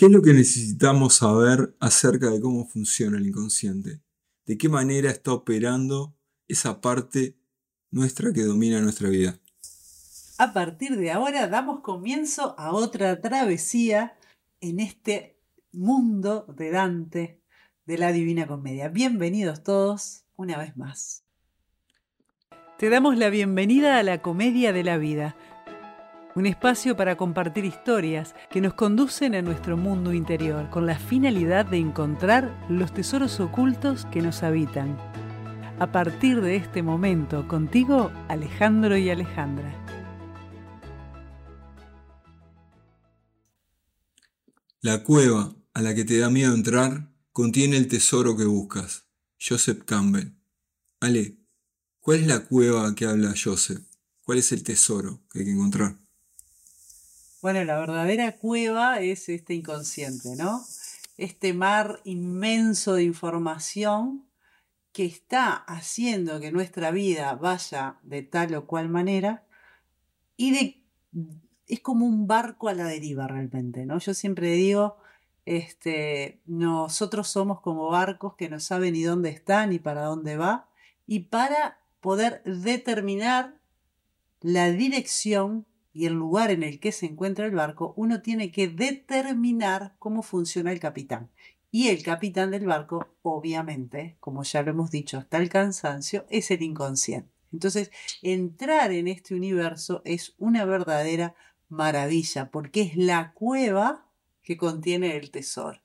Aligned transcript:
¿Qué 0.00 0.06
es 0.06 0.12
lo 0.12 0.22
que 0.22 0.32
necesitamos 0.32 1.16
saber 1.16 1.76
acerca 1.78 2.30
de 2.30 2.40
cómo 2.40 2.64
funciona 2.64 3.18
el 3.18 3.26
inconsciente? 3.26 4.00
¿De 4.46 4.56
qué 4.56 4.70
manera 4.70 5.10
está 5.10 5.30
operando 5.30 6.16
esa 6.48 6.80
parte 6.80 7.36
nuestra 7.90 8.32
que 8.32 8.44
domina 8.44 8.80
nuestra 8.80 9.10
vida? 9.10 9.38
A 10.38 10.54
partir 10.54 10.96
de 10.96 11.10
ahora 11.10 11.48
damos 11.48 11.80
comienzo 11.80 12.58
a 12.58 12.72
otra 12.72 13.20
travesía 13.20 14.16
en 14.62 14.80
este 14.80 15.38
mundo 15.70 16.46
de 16.48 16.70
Dante 16.70 17.42
de 17.84 17.98
la 17.98 18.10
Divina 18.10 18.46
Comedia. 18.46 18.88
Bienvenidos 18.88 19.62
todos 19.62 20.24
una 20.34 20.56
vez 20.56 20.78
más. 20.78 21.24
Te 22.78 22.88
damos 22.88 23.18
la 23.18 23.28
bienvenida 23.28 23.98
a 23.98 24.02
la 24.02 24.22
Comedia 24.22 24.72
de 24.72 24.82
la 24.82 24.96
Vida 24.96 25.36
un 26.34 26.46
espacio 26.46 26.96
para 26.96 27.16
compartir 27.16 27.64
historias 27.64 28.34
que 28.50 28.60
nos 28.60 28.74
conducen 28.74 29.34
a 29.34 29.42
nuestro 29.42 29.76
mundo 29.76 30.12
interior 30.12 30.70
con 30.70 30.86
la 30.86 30.98
finalidad 30.98 31.66
de 31.66 31.78
encontrar 31.78 32.66
los 32.68 32.94
tesoros 32.94 33.40
ocultos 33.40 34.06
que 34.06 34.22
nos 34.22 34.42
habitan. 34.42 34.96
A 35.78 35.90
partir 35.90 36.40
de 36.40 36.56
este 36.56 36.82
momento, 36.82 37.48
contigo, 37.48 38.12
Alejandro 38.28 38.96
y 38.96 39.10
Alejandra. 39.10 39.74
La 44.82 45.02
cueva 45.02 45.54
a 45.74 45.82
la 45.82 45.94
que 45.94 46.04
te 46.04 46.18
da 46.18 46.30
miedo 46.30 46.54
entrar 46.54 47.12
contiene 47.32 47.76
el 47.76 47.88
tesoro 47.88 48.36
que 48.36 48.44
buscas. 48.44 49.06
Joseph 49.40 49.84
Campbell. 49.84 50.34
Ale, 51.00 51.38
¿cuál 51.98 52.20
es 52.20 52.26
la 52.26 52.40
cueva 52.40 52.94
que 52.94 53.06
habla 53.06 53.34
Joseph? 53.42 53.82
¿Cuál 54.22 54.38
es 54.38 54.52
el 54.52 54.62
tesoro 54.62 55.22
que 55.30 55.40
hay 55.40 55.44
que 55.46 55.52
encontrar? 55.52 55.98
Bueno, 57.42 57.64
la 57.64 57.78
verdadera 57.78 58.36
cueva 58.36 59.00
es 59.00 59.30
este 59.30 59.54
inconsciente, 59.54 60.36
¿no? 60.36 60.62
Este 61.16 61.54
mar 61.54 62.00
inmenso 62.04 62.92
de 62.94 63.04
información 63.04 64.26
que 64.92 65.06
está 65.06 65.52
haciendo 65.52 66.38
que 66.38 66.52
nuestra 66.52 66.90
vida 66.90 67.34
vaya 67.36 67.98
de 68.02 68.22
tal 68.22 68.54
o 68.56 68.66
cual 68.66 68.90
manera 68.90 69.46
y 70.36 70.50
de, 70.50 70.84
es 71.66 71.80
como 71.80 72.04
un 72.04 72.26
barco 72.26 72.68
a 72.68 72.74
la 72.74 72.84
deriva 72.84 73.26
realmente, 73.26 73.86
¿no? 73.86 73.98
Yo 73.98 74.12
siempre 74.12 74.52
digo, 74.52 74.98
este, 75.46 76.42
nosotros 76.44 77.28
somos 77.28 77.60
como 77.62 77.88
barcos 77.88 78.34
que 78.34 78.50
no 78.50 78.60
saben 78.60 78.92
ni 78.92 79.02
dónde 79.02 79.30
están 79.30 79.70
ni 79.70 79.78
para 79.78 80.02
dónde 80.02 80.36
va 80.36 80.68
y 81.06 81.20
para 81.20 81.78
poder 82.00 82.42
determinar 82.44 83.54
la 84.42 84.70
dirección 84.70 85.64
y 85.92 86.06
el 86.06 86.14
lugar 86.14 86.50
en 86.50 86.62
el 86.62 86.80
que 86.80 86.92
se 86.92 87.06
encuentra 87.06 87.46
el 87.46 87.54
barco, 87.54 87.94
uno 87.96 88.22
tiene 88.22 88.52
que 88.52 88.68
determinar 88.68 89.94
cómo 89.98 90.22
funciona 90.22 90.72
el 90.72 90.80
capitán. 90.80 91.30
Y 91.72 91.88
el 91.88 92.02
capitán 92.02 92.50
del 92.50 92.66
barco, 92.66 93.08
obviamente, 93.22 94.16
como 94.20 94.42
ya 94.42 94.62
lo 94.62 94.70
hemos 94.70 94.90
dicho 94.90 95.18
hasta 95.18 95.38
el 95.38 95.48
cansancio, 95.48 96.26
es 96.28 96.50
el 96.50 96.62
inconsciente. 96.62 97.30
Entonces, 97.52 97.90
entrar 98.22 98.92
en 98.92 99.08
este 99.08 99.34
universo 99.34 100.02
es 100.04 100.34
una 100.38 100.64
verdadera 100.64 101.34
maravilla, 101.68 102.50
porque 102.50 102.82
es 102.82 102.96
la 102.96 103.32
cueva 103.32 104.08
que 104.42 104.56
contiene 104.56 105.16
el 105.16 105.30
tesoro. 105.30 105.80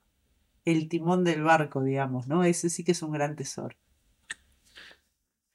El 0.63 0.89
timón 0.89 1.23
del 1.23 1.43
barco, 1.43 1.83
digamos, 1.83 2.27
¿no? 2.27 2.43
Ese 2.43 2.69
sí 2.69 2.83
que 2.83 2.93
es 2.93 3.01
un 3.03 3.11
gran 3.11 3.35
tesoro. 3.35 3.75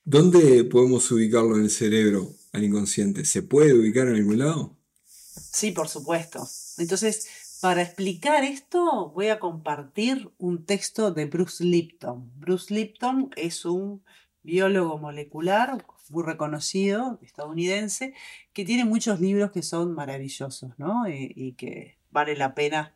¿Dónde 0.05 0.65
podemos 0.65 1.11
ubicarlo 1.11 1.57
en 1.57 1.65
el 1.65 1.71
cerebro? 1.71 2.29
Al 2.53 2.65
inconsciente, 2.65 3.25
¿se 3.25 3.43
puede 3.43 3.75
ubicar 3.75 4.09
en 4.09 4.17
algún 4.17 4.39
lado? 4.39 4.77
Sí, 5.05 5.73
por 5.73 5.89
supuesto. 5.89 6.47
Entonces, 6.79 7.29
para 7.61 7.83
explicar 7.83 8.45
esto, 8.45 9.11
voy 9.15 9.29
a 9.29 9.39
compartir 9.39 10.31
un 10.39 10.65
texto 10.65 11.11
de 11.11 11.27
Bruce 11.27 11.63
Lipton. 11.63 12.31
Bruce 12.37 12.73
Lipton 12.73 13.31
es 13.37 13.65
un 13.65 14.03
biólogo 14.43 14.99
molecular 14.99 15.85
muy 16.09 16.25
reconocido, 16.25 17.19
estadounidense, 17.23 18.15
que 18.53 18.65
tiene 18.65 18.85
muchos 18.85 19.21
libros 19.21 19.53
que 19.53 19.63
son 19.63 19.95
maravillosos, 19.95 20.73
¿no? 20.79 21.09
Y, 21.09 21.53
que 21.53 21.99
vale 22.11 22.37
la 22.37 22.55
pena 22.55 22.95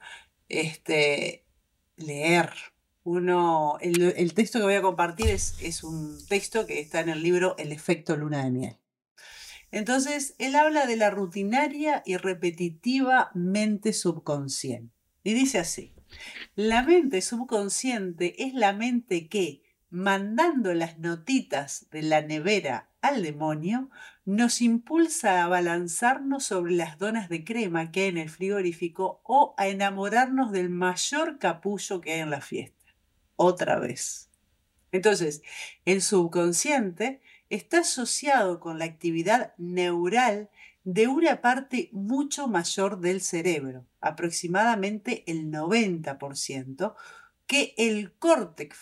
este, 0.49 1.45
leer. 1.97 2.51
Uno, 3.05 3.77
el, 3.81 4.33
texto 4.35 4.59
que 4.59 4.65
voy 4.65 4.75
a 4.75 4.83
compartir 4.83 5.29
es, 5.29 5.57
es 5.61 5.85
un 5.85 6.19
texto 6.27 6.67
que 6.67 6.81
está 6.81 7.01
en 7.01 7.11
el 7.11 7.23
libro 7.23 7.55
El 7.59 7.71
efecto 7.71 8.17
luna 8.17 8.45
de 8.45 8.51
miel. 8.51 8.77
Entonces, 9.75 10.37
él 10.39 10.55
habla 10.55 10.87
de 10.87 10.97
la 10.97 11.11
rutinaria 11.11 12.05
y 12.07 12.17
repetitiva 12.17 13.33
mente 13.35 13.93
subconsciente. 13.93 14.95
Y 15.25 15.35
dice 15.35 15.59
así, 15.59 15.93
la 16.55 16.85
mente 16.85 17.21
subconsciente 17.21 18.45
es 18.45 18.55
la 18.55 18.73
mente 18.73 19.29
que, 19.29 19.65
mandando 19.91 20.75
las 20.75 21.01
notitas 21.01 21.89
de 21.91 22.03
la 22.03 22.23
nevera 22.23 22.89
al 23.01 23.25
demonio, 23.25 23.91
nos 24.25 24.63
impulsa 24.63 25.43
a 25.43 25.49
balanzarnos 25.49 26.45
sobre 26.45 26.75
las 26.75 26.97
donas 26.97 27.29
de 27.29 27.43
crema 27.43 27.91
que 27.91 28.05
hay 28.05 28.11
en 28.11 28.19
el 28.19 28.31
frigorífico 28.31 29.23
o 29.25 29.57
a 29.59 29.67
enamorarnos 29.67 30.53
del 30.53 30.71
mayor 30.71 31.41
capullo 31.41 32.01
que 32.01 32.13
hay 32.13 32.21
en 32.21 32.31
la 32.31 32.41
fiesta. 32.41 32.95
Otra 33.35 33.81
vez. 33.81 34.31
Entonces, 34.93 35.43
el 35.85 36.01
subconsciente 36.01 37.21
está 37.51 37.81
asociado 37.81 38.61
con 38.61 38.79
la 38.79 38.85
actividad 38.85 39.55
neural 39.59 40.51
de 40.85 41.09
una 41.09 41.41
parte 41.41 41.89
mucho 41.93 42.47
mayor 42.47 43.01
del 43.01 43.21
cerebro, 43.21 43.87
aproximadamente 44.01 45.25
el 45.27 45.51
90%, 45.51 46.95
que 47.47 47.75
el 47.77 48.13
córtex 48.13 48.77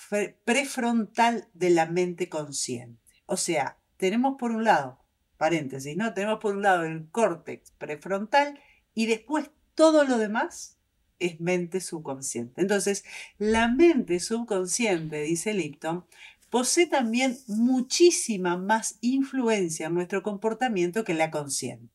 prefrontal 0.44 1.48
de 1.54 1.70
la 1.70 1.86
mente 1.86 2.28
consciente. 2.28 3.00
O 3.26 3.36
sea, 3.36 3.78
tenemos 3.96 4.36
por 4.38 4.50
un 4.50 4.64
lado, 4.64 4.98
paréntesis, 5.36 5.96
¿no? 5.96 6.12
Tenemos 6.14 6.38
por 6.40 6.56
un 6.56 6.62
lado 6.62 6.84
el 6.84 7.08
córtex 7.10 7.70
prefrontal 7.72 8.60
y 8.94 9.06
después 9.06 9.50
todo 9.74 10.04
lo 10.04 10.18
demás 10.18 10.78
es 11.18 11.40
mente 11.40 11.80
subconsciente. 11.80 12.60
Entonces, 12.60 13.04
la 13.38 13.68
mente 13.68 14.18
subconsciente, 14.20 15.22
dice 15.22 15.54
Lipton, 15.54 16.04
posee 16.52 16.84
también 16.84 17.38
muchísima 17.46 18.58
más 18.58 18.98
influencia 19.00 19.86
en 19.86 19.94
nuestro 19.94 20.22
comportamiento 20.22 21.02
que 21.02 21.14
la 21.14 21.30
consciente. 21.30 21.94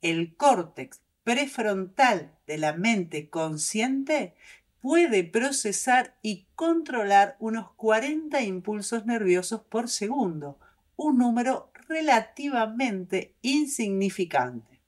El 0.00 0.34
córtex 0.34 1.00
prefrontal 1.22 2.36
de 2.48 2.58
la 2.58 2.72
mente 2.72 3.30
consciente 3.30 4.34
puede 4.80 5.22
procesar 5.22 6.18
y 6.20 6.48
controlar 6.56 7.36
unos 7.38 7.70
40 7.74 8.42
impulsos 8.42 9.06
nerviosos 9.06 9.60
por 9.60 9.88
segundo, 9.88 10.58
un 10.96 11.18
número 11.18 11.70
relativamente 11.88 13.36
insignificante. 13.40 14.80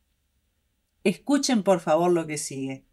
Escuchen 1.04 1.62
por 1.62 1.78
favor 1.78 2.10
lo 2.10 2.26
que 2.26 2.36
sigue. 2.36 2.84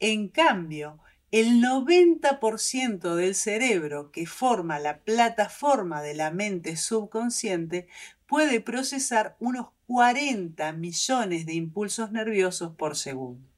En 0.00 0.28
cambio, 0.28 0.98
el 1.32 1.62
90% 1.62 3.14
del 3.14 3.34
cerebro 3.34 4.12
que 4.12 4.26
forma 4.26 4.78
la 4.78 4.98
plataforma 4.98 6.02
de 6.02 6.14
la 6.14 6.30
mente 6.30 6.76
subconsciente 6.76 7.88
puede 8.26 8.60
procesar 8.60 9.36
unos 9.40 9.68
40 9.86 10.72
millones 10.74 11.46
de 11.46 11.54
impulsos 11.54 12.12
nerviosos 12.12 12.76
por 12.76 12.96
segundo. 12.96 13.48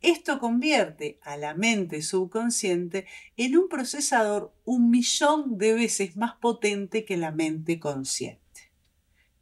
Esto 0.00 0.38
convierte 0.38 1.18
a 1.22 1.36
la 1.36 1.54
mente 1.54 2.00
subconsciente 2.00 3.06
en 3.36 3.56
un 3.56 3.68
procesador 3.68 4.54
un 4.64 4.90
millón 4.90 5.58
de 5.58 5.72
veces 5.72 6.16
más 6.16 6.36
potente 6.36 7.04
que 7.04 7.16
la 7.16 7.32
mente 7.32 7.80
consciente. 7.80 8.72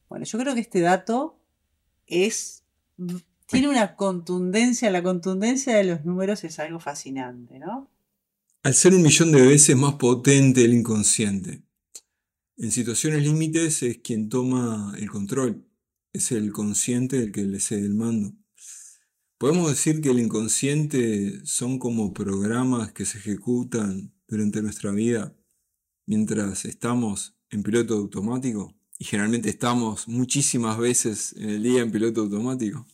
Bueno, 0.08 0.24
yo 0.24 0.38
creo 0.38 0.54
que 0.54 0.60
este 0.60 0.80
dato 0.80 1.38
es 2.06 2.64
tiene 3.46 3.68
una 3.68 3.96
contundencia, 3.96 4.90
la 4.90 5.02
contundencia 5.02 5.76
de 5.76 5.84
los 5.84 6.04
números 6.04 6.44
es 6.44 6.58
algo 6.58 6.80
fascinante, 6.80 7.58
¿no? 7.58 7.90
Al 8.62 8.74
ser 8.74 8.94
un 8.94 9.02
millón 9.02 9.32
de 9.32 9.42
veces 9.42 9.76
más 9.76 9.94
potente 9.94 10.64
el 10.64 10.72
inconsciente. 10.72 11.62
En 12.56 12.72
situaciones 12.72 13.22
límites 13.22 13.82
es 13.82 13.98
quien 13.98 14.28
toma 14.28 14.94
el 14.98 15.10
control, 15.10 15.66
es 16.12 16.32
el 16.32 16.52
consciente 16.52 17.18
el 17.18 17.32
que 17.32 17.42
le 17.42 17.60
cede 17.60 17.80
el 17.80 17.94
mando. 17.94 18.32
Podemos 19.38 19.68
decir 19.68 20.00
que 20.00 20.10
el 20.10 20.20
inconsciente 20.20 21.44
son 21.44 21.78
como 21.78 22.14
programas 22.14 22.92
que 22.92 23.04
se 23.04 23.18
ejecutan 23.18 24.14
durante 24.26 24.62
nuestra 24.62 24.92
vida 24.92 25.36
mientras 26.06 26.64
estamos 26.64 27.36
en 27.50 27.62
piloto 27.62 27.94
automático 27.94 28.74
y 28.98 29.04
generalmente 29.04 29.50
estamos 29.50 30.08
muchísimas 30.08 30.78
veces 30.78 31.34
en 31.36 31.50
el 31.50 31.62
día 31.62 31.82
en 31.82 31.90
piloto 31.90 32.22
automático. 32.22 32.86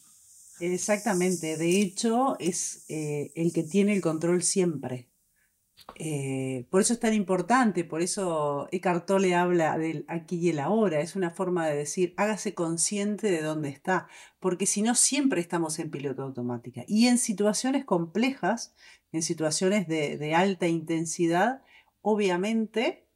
Exactamente, 0.61 1.57
de 1.57 1.81
hecho 1.81 2.39
es 2.39 2.85
eh, 2.89 3.33
el 3.35 3.53
que 3.53 3.63
tiene 3.63 3.95
el 3.95 4.03
control 4.03 4.43
siempre. 4.43 5.09
Eh, 5.97 6.67
por 6.71 6.83
eso 6.83 6.93
es 6.93 7.01
tan 7.01 7.15
importante, 7.15 7.85
por 7.85 8.03
eso 8.03 8.69
Eckhart 8.71 9.07
Tolle 9.07 9.35
habla 9.35 9.79
del 9.79 10.05
aquí 10.09 10.37
y 10.37 10.51
el 10.51 10.59
ahora, 10.59 11.01
es 11.01 11.17
una 11.17 11.31
forma 11.31 11.67
de 11.67 11.77
decir, 11.77 12.15
hágase 12.19 12.55
consciente 12.55 13.31
de 13.31 13.43
dónde 13.43 13.71
está, 13.71 14.09
porque 14.39 14.67
si 14.67 14.83
no 14.83 14.95
siempre 14.95 15.41
estamos 15.41 15.79
en 15.79 15.91
piloto 15.91 16.23
automática. 16.23 16.85
Y 16.87 17.07
en 17.07 17.19
situaciones 17.19 17.87
complejas, 17.87 18.75
en 19.13 19.23
situaciones 19.23 19.89
de, 19.89 20.19
de 20.19 20.35
alta 20.35 20.69
intensidad, 20.69 21.63
obviamente 22.03 23.09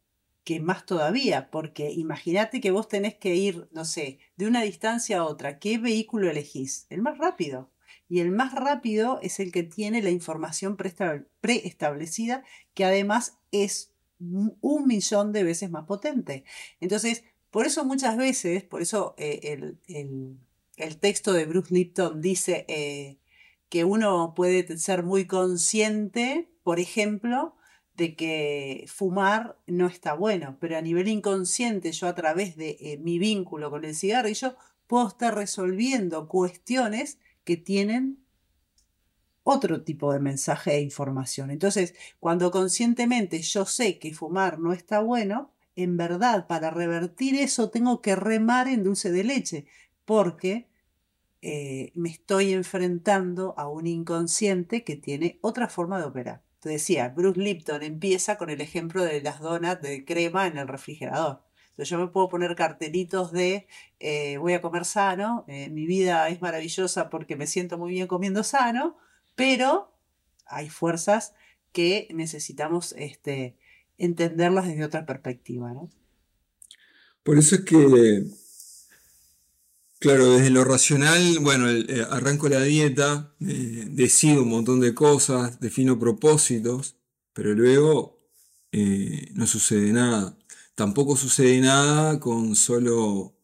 que 0.44 0.60
más 0.60 0.86
todavía, 0.86 1.50
porque 1.50 1.90
imagínate 1.90 2.60
que 2.60 2.70
vos 2.70 2.88
tenés 2.88 3.14
que 3.14 3.34
ir, 3.34 3.68
no 3.72 3.84
sé, 3.84 4.18
de 4.36 4.46
una 4.46 4.62
distancia 4.62 5.18
a 5.18 5.24
otra, 5.24 5.58
¿qué 5.58 5.78
vehículo 5.78 6.30
elegís? 6.30 6.86
El 6.90 7.02
más 7.02 7.18
rápido. 7.18 7.70
Y 8.08 8.20
el 8.20 8.30
más 8.30 8.54
rápido 8.54 9.18
es 9.22 9.40
el 9.40 9.50
que 9.50 9.62
tiene 9.62 10.02
la 10.02 10.10
información 10.10 10.76
preestablecida, 10.76 12.44
que 12.74 12.84
además 12.84 13.38
es 13.50 13.94
un 14.18 14.86
millón 14.86 15.32
de 15.32 15.44
veces 15.44 15.70
más 15.70 15.86
potente. 15.86 16.44
Entonces, 16.80 17.24
por 17.50 17.66
eso 17.66 17.84
muchas 17.84 18.16
veces, 18.16 18.64
por 18.64 18.82
eso 18.82 19.14
eh, 19.16 19.76
el, 19.86 20.98
texto 20.98 21.32
de 21.32 21.46
Bruce 21.46 21.72
Lipton 21.72 22.20
dice 22.20 22.64
eh, 22.68 23.18
que 23.68 23.84
uno 23.84 24.34
puede 24.34 24.76
ser 24.78 25.02
muy 25.02 25.26
consciente, 25.26 26.50
por 26.62 26.80
ejemplo, 26.80 27.56
de 27.96 28.16
que 28.16 28.84
fumar 28.88 29.56
no 29.66 29.86
está 29.86 30.14
bueno, 30.14 30.56
pero 30.60 30.76
a 30.76 30.80
nivel 30.80 31.08
inconsciente 31.08 31.92
yo 31.92 32.08
a 32.08 32.14
través 32.14 32.56
de 32.56 32.76
eh, 32.80 32.98
mi 32.98 33.18
vínculo 33.18 33.70
con 33.70 33.84
el 33.84 33.94
cigarrillo 33.94 34.56
puedo 34.86 35.08
estar 35.08 35.34
resolviendo 35.34 36.28
cuestiones 36.28 37.18
que 37.44 37.56
tienen 37.56 38.18
otro 39.44 39.82
tipo 39.82 40.12
de 40.12 40.20
mensaje 40.20 40.74
e 40.74 40.80
información. 40.80 41.50
Entonces, 41.50 41.94
cuando 42.18 42.50
conscientemente 42.50 43.40
yo 43.42 43.66
sé 43.66 43.98
que 43.98 44.14
fumar 44.14 44.58
no 44.58 44.72
está 44.72 45.00
bueno, 45.00 45.52
en 45.76 45.96
verdad, 45.96 46.46
para 46.46 46.70
revertir 46.70 47.36
eso 47.36 47.70
tengo 47.70 48.00
que 48.00 48.16
remar 48.16 48.68
en 48.68 48.82
dulce 48.84 49.10
de 49.12 49.24
leche, 49.24 49.66
porque 50.04 50.68
eh, 51.42 51.92
me 51.94 52.08
estoy 52.08 52.52
enfrentando 52.52 53.54
a 53.58 53.68
un 53.68 53.86
inconsciente 53.86 54.84
que 54.84 54.96
tiene 54.96 55.38
otra 55.42 55.68
forma 55.68 55.98
de 55.98 56.04
operar. 56.04 56.43
Te 56.64 56.70
decía, 56.70 57.10
Bruce 57.10 57.38
Lipton 57.38 57.82
empieza 57.82 58.38
con 58.38 58.48
el 58.48 58.62
ejemplo 58.62 59.04
de 59.04 59.20
las 59.20 59.38
donas 59.38 59.82
de 59.82 60.06
crema 60.06 60.46
en 60.46 60.56
el 60.56 60.66
refrigerador. 60.66 61.42
Entonces 61.72 61.90
yo 61.90 61.98
me 61.98 62.06
puedo 62.06 62.30
poner 62.30 62.56
cartelitos 62.56 63.32
de 63.32 63.66
eh, 64.00 64.38
voy 64.38 64.54
a 64.54 64.62
comer 64.62 64.86
sano, 64.86 65.44
eh, 65.46 65.68
mi 65.68 65.84
vida 65.84 66.26
es 66.30 66.40
maravillosa 66.40 67.10
porque 67.10 67.36
me 67.36 67.46
siento 67.46 67.76
muy 67.76 67.92
bien 67.92 68.06
comiendo 68.06 68.42
sano, 68.44 68.96
pero 69.34 69.92
hay 70.46 70.70
fuerzas 70.70 71.34
que 71.72 72.08
necesitamos 72.14 72.94
este, 72.96 73.58
entenderlas 73.98 74.66
desde 74.66 74.86
otra 74.86 75.04
perspectiva. 75.04 75.70
¿no? 75.74 75.90
Por 77.22 77.36
eso 77.36 77.56
es 77.56 77.60
que, 77.66 78.24
claro, 80.08 80.32
desde 80.32 80.50
lo 80.50 80.64
racional, 80.64 81.38
bueno, 81.40 81.70
eh, 81.70 82.06
arranco 82.10 82.48
la 82.48 82.62
dieta, 82.62 83.34
decido 83.38 84.42
un 84.42 84.50
montón 84.50 84.80
de 84.80 84.94
cosas, 84.94 85.60
defino 85.60 85.98
propósitos, 85.98 86.96
pero 87.32 87.54
luego 87.54 88.20
no 89.34 89.46
sucede 89.46 89.92
nada 89.92 90.36
tampoco 90.74 91.16
sucede 91.16 91.60
nada 91.60 92.18
con 92.20 92.56
solo 92.56 93.36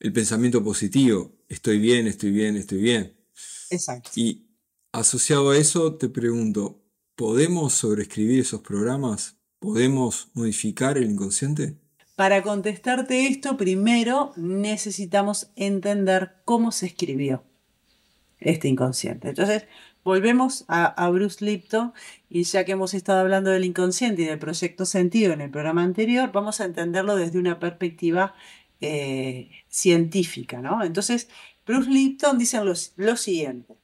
el 0.00 0.12
pensamiento 0.12 0.62
positivo. 0.62 1.32
Estoy 1.48 1.78
bien, 1.78 2.06
estoy 2.06 2.30
bien, 2.30 2.56
estoy 2.56 2.82
bien. 2.82 3.16
Exacto. 3.70 4.10
Y 4.16 4.48
asociado 4.92 5.50
a 5.50 5.56
eso 5.56 5.94
te 5.96 6.08
pregunto, 6.08 6.82
¿podemos 7.14 7.74
sobreescribir 7.74 8.40
esos 8.40 8.62
programas? 8.62 9.36
¿Podemos 9.58 10.28
modificar 10.34 10.98
el 10.98 11.10
inconsciente? 11.10 11.78
Para 12.22 12.44
contestarte 12.44 13.26
esto, 13.26 13.56
primero 13.56 14.32
necesitamos 14.36 15.50
entender 15.56 16.36
cómo 16.44 16.70
se 16.70 16.86
escribió 16.86 17.42
este 18.38 18.68
inconsciente. 18.68 19.30
Entonces, 19.30 19.66
Volvemos 20.04 20.64
a, 20.68 21.10
Bruce 21.10 21.44
Lipton 21.44 21.92
y 22.28 22.44
ya 22.44 22.64
que 22.64 22.72
hemos 22.72 22.94
estado 22.94 23.18
hablando 23.18 23.50
del 23.50 23.64
inconsciente 23.64 24.22
y 24.22 24.26
del 24.26 24.38
proyecto 24.38 24.86
sentido 24.86 25.32
en 25.32 25.40
el 25.40 25.50
programa 25.50 25.82
anterior, 25.82 26.30
vamos 26.30 26.60
a 26.60 26.64
entenderlo 26.64 27.16
desde 27.16 27.40
una 27.40 27.58
perspectiva 27.58 28.36
eh, 28.80 29.50
científica. 29.68 30.60
¿no? 30.60 30.84
Entonces, 30.84 31.28
Bruce 31.66 31.90
Lipton 31.90 32.38
dice 32.38 32.62
lo, 32.64 32.74
lo 32.96 33.16
siguiente. 33.16 33.74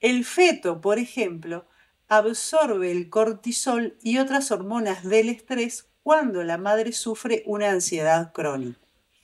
El 0.00 0.24
feto, 0.24 0.80
por 0.80 0.98
ejemplo, 0.98 1.66
absorbe 2.08 2.90
el 2.90 3.10
cortisol 3.10 3.98
y 4.02 4.16
otras 4.16 4.50
hormonas 4.52 5.04
del 5.04 5.28
estrés 5.28 5.90
cuando 6.04 6.44
la 6.44 6.58
madre 6.58 6.92
sufre 6.92 7.42
una 7.46 7.70
ansiedad 7.70 8.30
crónica. 8.32 8.78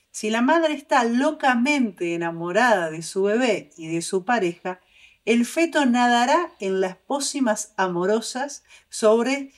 Si 0.09 0.31
la 0.31 0.41
madre 0.41 0.73
está 0.73 1.05
locamente 1.05 2.15
enamorada 2.15 2.89
de 2.89 3.03
su 3.03 3.23
bebé 3.23 3.69
y 3.77 3.87
de 3.87 4.01
su 4.01 4.25
pareja, 4.25 4.81
el 5.23 5.45
feto 5.45 5.85
nadará 5.85 6.51
en 6.59 6.81
las 6.81 6.97
pócimas 6.97 7.73
amorosas 7.77 8.63
sobre, 8.89 9.53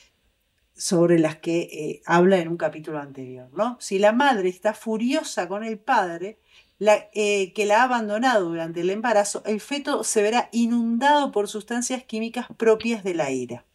sobre 0.76 1.18
las 1.18 1.38
que 1.38 1.62
eh, 1.62 2.02
habla 2.06 2.40
en 2.40 2.50
un 2.50 2.58
capítulo 2.58 3.00
anterior. 3.00 3.50
¿no? 3.54 3.78
Si 3.80 4.00
la 4.00 4.12
madre 4.12 4.50
está 4.50 4.74
furiosa 4.74 5.48
con 5.48 5.64
el 5.64 5.80
padre, 5.80 6.40
eh, 6.80 7.54
que 7.54 7.66
la 7.66 7.80
ha 7.80 7.84
abandonado 7.84 8.50
durante 8.50 8.82
el 8.82 8.90
embarazo, 8.90 9.44
el 9.46 9.62
feto 9.62 10.04
se 10.04 10.22
verá 10.22 10.50
inundado 10.52 11.32
por 11.32 11.48
sustancias 11.48 12.04
químicas 12.04 12.48
propias 12.58 13.06
de 13.06 13.14
la 13.14 13.32
ira. 13.32 13.66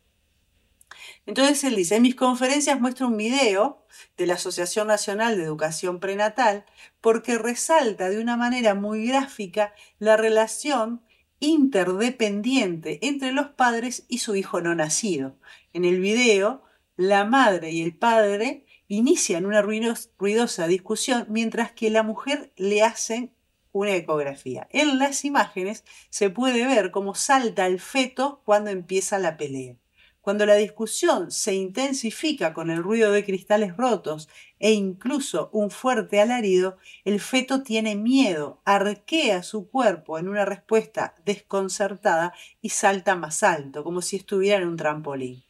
Entonces 1.29 1.63
él 1.65 1.77
dice, 1.77 1.97
en 1.97 2.03
mis 2.05 2.15
conferencias 2.15 2.81
muestro 2.81 3.07
un 3.07 3.19
video 3.19 3.85
de 4.17 4.25
la 4.25 4.35
Asociación 4.35 4.87
Nacional 4.87 5.37
de 5.37 5.43
Educación 5.43 6.01
Prenatal 6.01 6.65
porque 7.03 7.37
resalta 7.37 8.09
de 8.09 8.19
una 8.19 8.39
manera 8.39 8.75
muy 8.75 9.07
gráfica 9.07 9.75
la 9.99 10.17
relación 10.17 11.03
interdependiente 11.39 13.07
entre 13.07 13.33
los 13.33 13.49
padres 13.49 14.07
y 14.09 14.21
su 14.21 14.37
hijo 14.37 14.63
no 14.63 14.75
nacido. 14.75 15.37
En 15.75 15.85
el 15.85 16.01
video, 16.01 16.63
la 16.97 17.27
madre 17.27 17.73
y 17.73 17.83
el 17.83 17.95
padre 17.95 18.65
inician 18.87 19.45
una 19.45 19.61
ruidosa 19.61 20.67
discusión 20.67 21.27
mientras 21.29 21.73
que 21.73 21.91
la 21.91 22.03
mujer 22.03 22.55
le 22.57 22.83
hacen 22.83 23.35
una 23.73 23.95
ecografía. 23.95 24.67
En 24.71 24.99
las 24.99 25.27
imágenes 25.27 25.85
se 26.09 26.31
puede 26.31 26.65
ver 26.67 26.91
cómo 26.91 27.15
salta 27.15 27.67
el 27.67 27.81
feto 27.81 28.41
cuando 28.47 28.71
empieza 28.71 29.19
la 29.19 29.37
pelea. 29.37 29.77
Cuando 30.21 30.45
la 30.47 30.57
discusión 30.57 31.31
se 31.31 31.55
intensifica 31.55 32.53
con 32.53 32.71
el 32.71 32.83
ruido 32.83 33.13
de 33.13 33.25
cristales 33.25 33.77
rotos 33.77 34.29
e 34.59 34.73
incluso 34.73 35.49
un 35.53 35.71
fuerte 35.71 36.21
alarido, 36.21 36.77
el 37.05 37.21
feto 37.21 37.63
tiene 37.63 37.97
miedo, 37.97 38.61
arquea 38.65 39.43
su 39.43 39.69
cuerpo 39.69 40.19
en 40.19 40.29
una 40.29 40.45
respuesta 40.45 41.15
desconcertada 41.25 42.35
y 42.61 42.71
salta 42.71 43.15
más 43.15 43.43
alto, 43.43 43.85
como 43.85 44.03
si 44.03 44.17
estuviera 44.17 44.61
en 44.61 44.69
un 44.69 44.77
trampolín. 44.77 45.45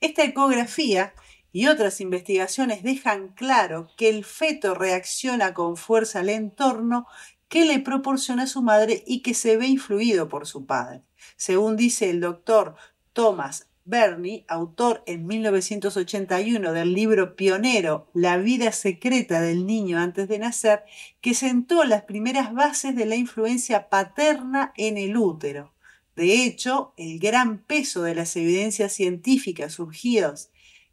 Esta 0.00 0.24
ecografía 0.24 1.12
y 1.52 1.66
otras 1.66 2.00
investigaciones 2.00 2.82
dejan 2.82 3.28
claro 3.28 3.88
que 3.96 4.08
el 4.08 4.24
feto 4.24 4.74
reacciona 4.74 5.52
con 5.52 5.76
fuerza 5.76 6.20
al 6.20 6.30
entorno 6.30 7.06
que 7.48 7.64
le 7.64 7.80
proporciona 7.80 8.46
su 8.46 8.62
madre 8.62 9.02
y 9.06 9.22
que 9.22 9.34
se 9.34 9.56
ve 9.56 9.66
influido 9.66 10.28
por 10.28 10.46
su 10.46 10.66
padre. 10.66 11.02
Según 11.36 11.76
dice 11.76 12.08
el 12.08 12.20
doctor 12.20 12.76
Thomas 13.12 13.69
Bernie, 13.90 14.44
autor 14.46 15.02
en 15.06 15.26
1981 15.26 16.72
del 16.72 16.94
libro 16.94 17.34
pionero 17.34 18.06
La 18.14 18.38
vida 18.38 18.70
secreta 18.70 19.40
del 19.40 19.66
niño 19.66 19.98
antes 19.98 20.28
de 20.28 20.38
nacer, 20.38 20.84
que 21.20 21.34
sentó 21.34 21.82
las 21.82 22.04
primeras 22.04 22.54
bases 22.54 22.94
de 22.94 23.04
la 23.04 23.16
influencia 23.16 23.88
paterna 23.88 24.72
en 24.76 24.96
el 24.96 25.16
útero. 25.16 25.74
De 26.14 26.44
hecho, 26.44 26.94
el 26.96 27.18
gran 27.18 27.58
peso 27.58 28.02
de 28.02 28.14
las 28.14 28.36
evidencias 28.36 28.92
científicas 28.92 29.72
surgidas 29.74 30.52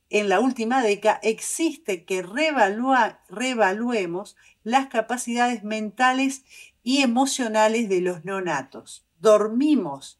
en 0.09 0.27
la 0.27 0.39
última 0.39 0.81
década 0.81 1.19
existe 1.21 2.03
que 2.03 2.23
reevaluemos 2.23 4.35
las 4.63 4.87
capacidades 4.87 5.63
mentales 5.63 6.45
y 6.81 7.03
emocionales 7.03 7.89
de 7.89 8.01
los 8.01 8.25
neonatos. 8.25 9.05
Dormimos, 9.19 10.19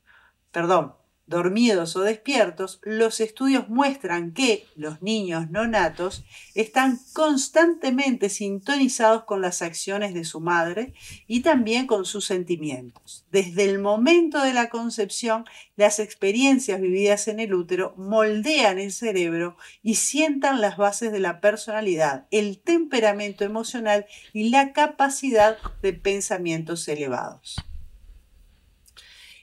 perdón, 0.52 0.94
dormidos 1.28 1.96
o 1.96 2.02
despiertos, 2.02 2.80
los 2.84 3.20
estudios 3.20 3.70
muestran 3.70 4.34
que 4.34 4.66
los 4.76 5.02
niños 5.02 5.50
no 5.52 5.68
natos 5.68 6.24
están 6.56 7.00
constantemente 7.14 8.30
sintonizados 8.30 9.26
con 9.26 9.42
las 9.42 9.62
acciones 9.62 10.14
de 10.14 10.24
su 10.24 10.40
madre 10.40 10.94
y 11.28 11.42
también 11.42 11.86
con 11.86 12.06
sus 12.06 12.26
sentimientos. 12.26 13.26
Desde 13.32 13.66
el 13.66 13.80
momento 13.80 14.42
de 14.42 14.54
la 14.54 14.70
concepción, 14.70 15.46
las 15.76 16.00
experiencias 16.00 16.80
vividas 16.80 17.28
en 17.28 17.42
el 17.42 17.54
útero 17.54 17.94
moldean 17.98 18.80
el 18.80 18.92
cerebro 18.92 19.58
y 19.84 19.96
sientan 19.96 20.62
las 20.62 20.78
bases 20.78 21.12
de 21.12 21.20
la 21.20 21.42
personalidad, 21.42 22.26
el 22.32 22.60
temperamento 22.60 23.44
emocional 23.44 24.06
y 24.32 24.50
la 24.50 24.72
capacidad 24.72 25.58
de 25.82 25.94
pensamientos 25.94 26.88
elevados. 26.88 27.58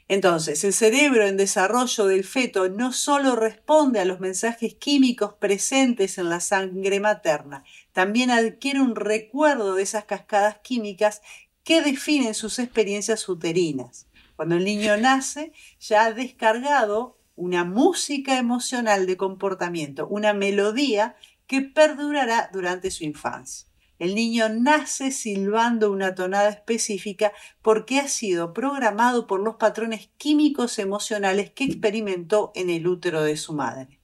Entonces, 0.07 0.63
el 0.65 0.75
cerebro 0.75 1.27
en 1.27 1.39
desarrollo 1.39 2.07
del 2.07 2.25
feto 2.25 2.69
no 2.69 2.93
solo 2.93 3.37
responde 3.37 4.01
a 4.01 4.05
los 4.05 4.21
mensajes 4.21 4.75
químicos 4.75 5.35
presentes 5.35 6.19
en 6.19 6.29
la 6.29 6.41
sangre 6.41 7.01
materna, 7.01 7.65
también 7.93 8.31
adquiere 8.31 8.81
un 8.81 8.97
recuerdo 8.97 9.75
de 9.75 9.83
esas 9.83 10.05
cascadas 10.05 10.59
químicas 10.59 11.23
que 11.63 11.81
definen 11.81 12.35
sus 12.35 12.59
experiencias 12.59 13.27
uterinas. 13.29 14.07
Cuando 14.37 14.57
el 14.57 14.65
niño 14.65 14.97
nace, 14.99 15.53
ya 15.81 16.05
ha 16.05 16.13
descargado 16.13 17.17
una 17.37 17.65
música 17.65 18.39
emocional 18.39 19.07
de 19.07 19.17
comportamiento, 19.17 20.07
una 20.09 20.35
melodía 20.35 21.17
que 21.47 21.63
perdurará 21.63 22.51
durante 22.53 22.91
su 22.91 23.05
infancia. 23.05 23.69
El 23.99 24.15
niño 24.15 24.49
nace 24.49 25.13
silbando 25.13 25.93
una 25.93 26.15
tonada 26.15 26.49
específica 26.49 27.33
porque 27.63 28.01
ha 28.01 28.09
sido 28.09 28.53
programado 28.53 29.27
por 29.27 29.41
los 29.41 29.57
patrones 29.57 30.11
químicos 30.17 30.79
emocionales 30.79 31.51
que 31.51 31.65
experimentó 31.65 32.51
en 32.55 32.71
el 32.71 32.87
útero 32.89 33.23
de 33.23 33.37
su 33.37 33.53
madre. 33.53 34.01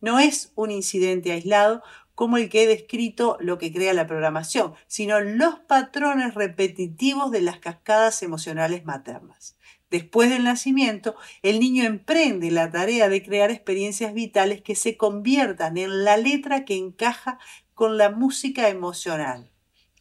No 0.00 0.20
es 0.20 0.52
un 0.54 0.70
incidente 0.70 1.32
aislado 1.32 1.82
como 2.14 2.38
el 2.38 2.48
que 2.48 2.62
he 2.62 2.66
descrito 2.66 3.36
lo 3.40 3.58
que 3.58 3.72
crea 3.72 3.92
la 3.92 4.06
programación, 4.06 4.74
sino 4.86 5.20
los 5.20 5.58
patrones 5.60 6.34
repetitivos 6.34 7.30
de 7.30 7.42
las 7.42 7.58
cascadas 7.58 8.22
emocionales 8.22 8.84
maternas. 8.84 9.56
Después 9.90 10.30
del 10.30 10.42
nacimiento, 10.42 11.14
el 11.42 11.60
niño 11.60 11.84
emprende 11.84 12.50
la 12.50 12.70
tarea 12.70 13.08
de 13.08 13.22
crear 13.22 13.50
experiencias 13.50 14.14
vitales 14.14 14.62
que 14.62 14.74
se 14.74 14.96
conviertan 14.96 15.76
en 15.76 16.04
la 16.04 16.16
letra 16.16 16.64
que 16.64 16.76
encaja 16.76 17.38
con 17.76 17.98
la 17.98 18.08
música 18.08 18.70
emocional. 18.70 19.52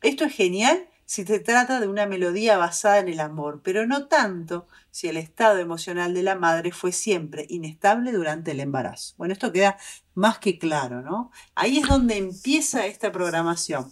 Esto 0.02 0.24
es 0.24 0.34
genial 0.34 0.88
si 1.06 1.26
se 1.26 1.40
trata 1.40 1.82
de 1.82 1.90
una 1.90 2.06
melodía 2.06 2.58
basada 2.58 3.00
en 3.00 3.10
el 3.10 3.20
amor, 3.20 3.60
pero 3.64 3.86
no 3.86 4.08
tanto 4.08 4.66
si 4.92 5.10
el 5.10 5.18
estado 5.18 5.60
emocional 5.60 6.14
de 6.14 6.24
la 6.24 6.36
madre 6.36 6.72
fue 6.72 6.94
siempre 6.94 7.46
inestable 7.50 8.14
durante 8.14 8.52
el 8.52 8.62
embarazo. 8.62 9.14
Bueno, 9.18 9.34
esto 9.34 9.52
queda 9.52 9.78
más 10.14 10.40
que 10.40 10.58
claro, 10.58 11.02
¿no? 11.02 11.32
Ahí 11.54 11.80
es 11.80 11.88
donde 11.90 12.16
empieza 12.16 12.86
esta 12.86 13.12
programación. 13.12 13.92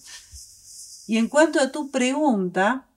Y 1.06 1.18
en 1.18 1.28
cuanto 1.28 1.60
a 1.60 1.74
tu 1.74 1.92
pregunta, 1.92 2.88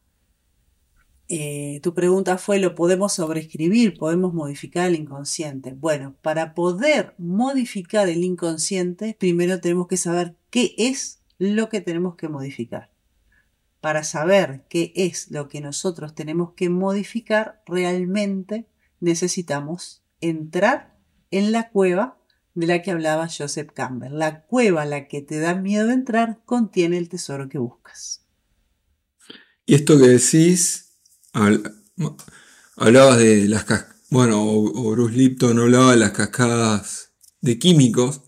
eh, 1.28 1.80
tu 1.82 1.92
pregunta 1.92 2.38
fue, 2.38 2.60
¿lo 2.60 2.74
podemos 2.74 3.14
sobreescribir? 3.14 3.98
¿Podemos 3.98 4.32
modificar 4.32 4.86
el 4.86 4.94
inconsciente? 4.94 5.72
Bueno, 5.72 6.14
para 6.22 6.54
poder 6.54 7.14
modificar 7.18 8.08
el 8.08 8.22
inconsciente, 8.22 9.16
primero 9.18 9.60
tenemos 9.60 9.88
que 9.88 9.96
saber 9.96 10.36
qué 10.50 10.74
es 10.78 11.20
lo 11.38 11.68
que 11.68 11.80
tenemos 11.80 12.14
que 12.14 12.28
modificar. 12.28 12.92
Para 13.80 14.04
saber 14.04 14.64
qué 14.68 14.92
es 14.94 15.30
lo 15.30 15.48
que 15.48 15.60
nosotros 15.60 16.14
tenemos 16.14 16.52
que 16.52 16.70
modificar, 16.70 17.62
realmente 17.66 18.68
necesitamos 19.00 20.02
entrar 20.20 20.96
en 21.30 21.50
la 21.50 21.70
cueva 21.70 22.18
de 22.54 22.68
la 22.68 22.82
que 22.82 22.92
hablaba 22.92 23.28
Joseph 23.28 23.70
Campbell. 23.74 24.16
La 24.16 24.42
cueva 24.42 24.82
a 24.82 24.86
la 24.86 25.08
que 25.08 25.22
te 25.22 25.40
da 25.40 25.54
miedo 25.54 25.90
entrar 25.90 26.40
contiene 26.44 26.98
el 26.98 27.08
tesoro 27.08 27.48
que 27.48 27.58
buscas. 27.58 28.24
Y 29.66 29.74
esto 29.74 29.98
que 29.98 30.06
decís 30.06 30.85
hablabas 32.76 33.18
de 33.18 33.48
las 33.48 33.64
cascadas, 33.64 33.96
bueno, 34.08 34.42
o, 34.42 34.90
Bruce 34.92 35.16
Lipton 35.16 35.58
hablaba 35.58 35.90
de 35.90 35.96
las 35.98 36.12
cascadas 36.12 37.10
de 37.40 37.58
químicos, 37.58 38.22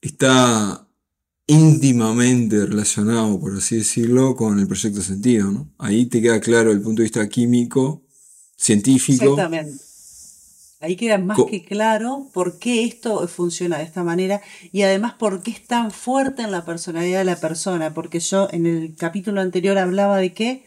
está 0.00 0.88
íntimamente 1.46 2.66
relacionado, 2.66 3.38
por 3.38 3.56
así 3.56 3.76
decirlo, 3.76 4.34
con 4.34 4.58
el 4.58 4.66
proyecto 4.66 5.02
sentido, 5.02 5.50
¿no? 5.50 5.70
Ahí 5.78 6.06
te 6.06 6.20
queda 6.20 6.40
claro 6.40 6.72
el 6.72 6.80
punto 6.80 7.02
de 7.02 7.04
vista 7.04 7.28
químico, 7.28 8.02
científico. 8.56 9.24
Exactamente. 9.24 9.84
Ahí 10.80 10.96
queda 10.96 11.16
más 11.16 11.38
que 11.48 11.64
claro 11.64 12.28
por 12.34 12.58
qué 12.58 12.84
esto 12.84 13.26
funciona 13.28 13.78
de 13.78 13.84
esta 13.84 14.04
manera 14.04 14.42
y 14.70 14.82
además 14.82 15.14
por 15.14 15.42
qué 15.42 15.52
es 15.52 15.66
tan 15.66 15.90
fuerte 15.90 16.42
en 16.42 16.50
la 16.50 16.66
personalidad 16.66 17.20
de 17.20 17.24
la 17.24 17.36
persona, 17.36 17.94
porque 17.94 18.20
yo 18.20 18.48
en 18.52 18.66
el 18.66 18.94
capítulo 18.94 19.40
anterior 19.40 19.78
hablaba 19.78 20.18
de 20.18 20.34
que 20.34 20.66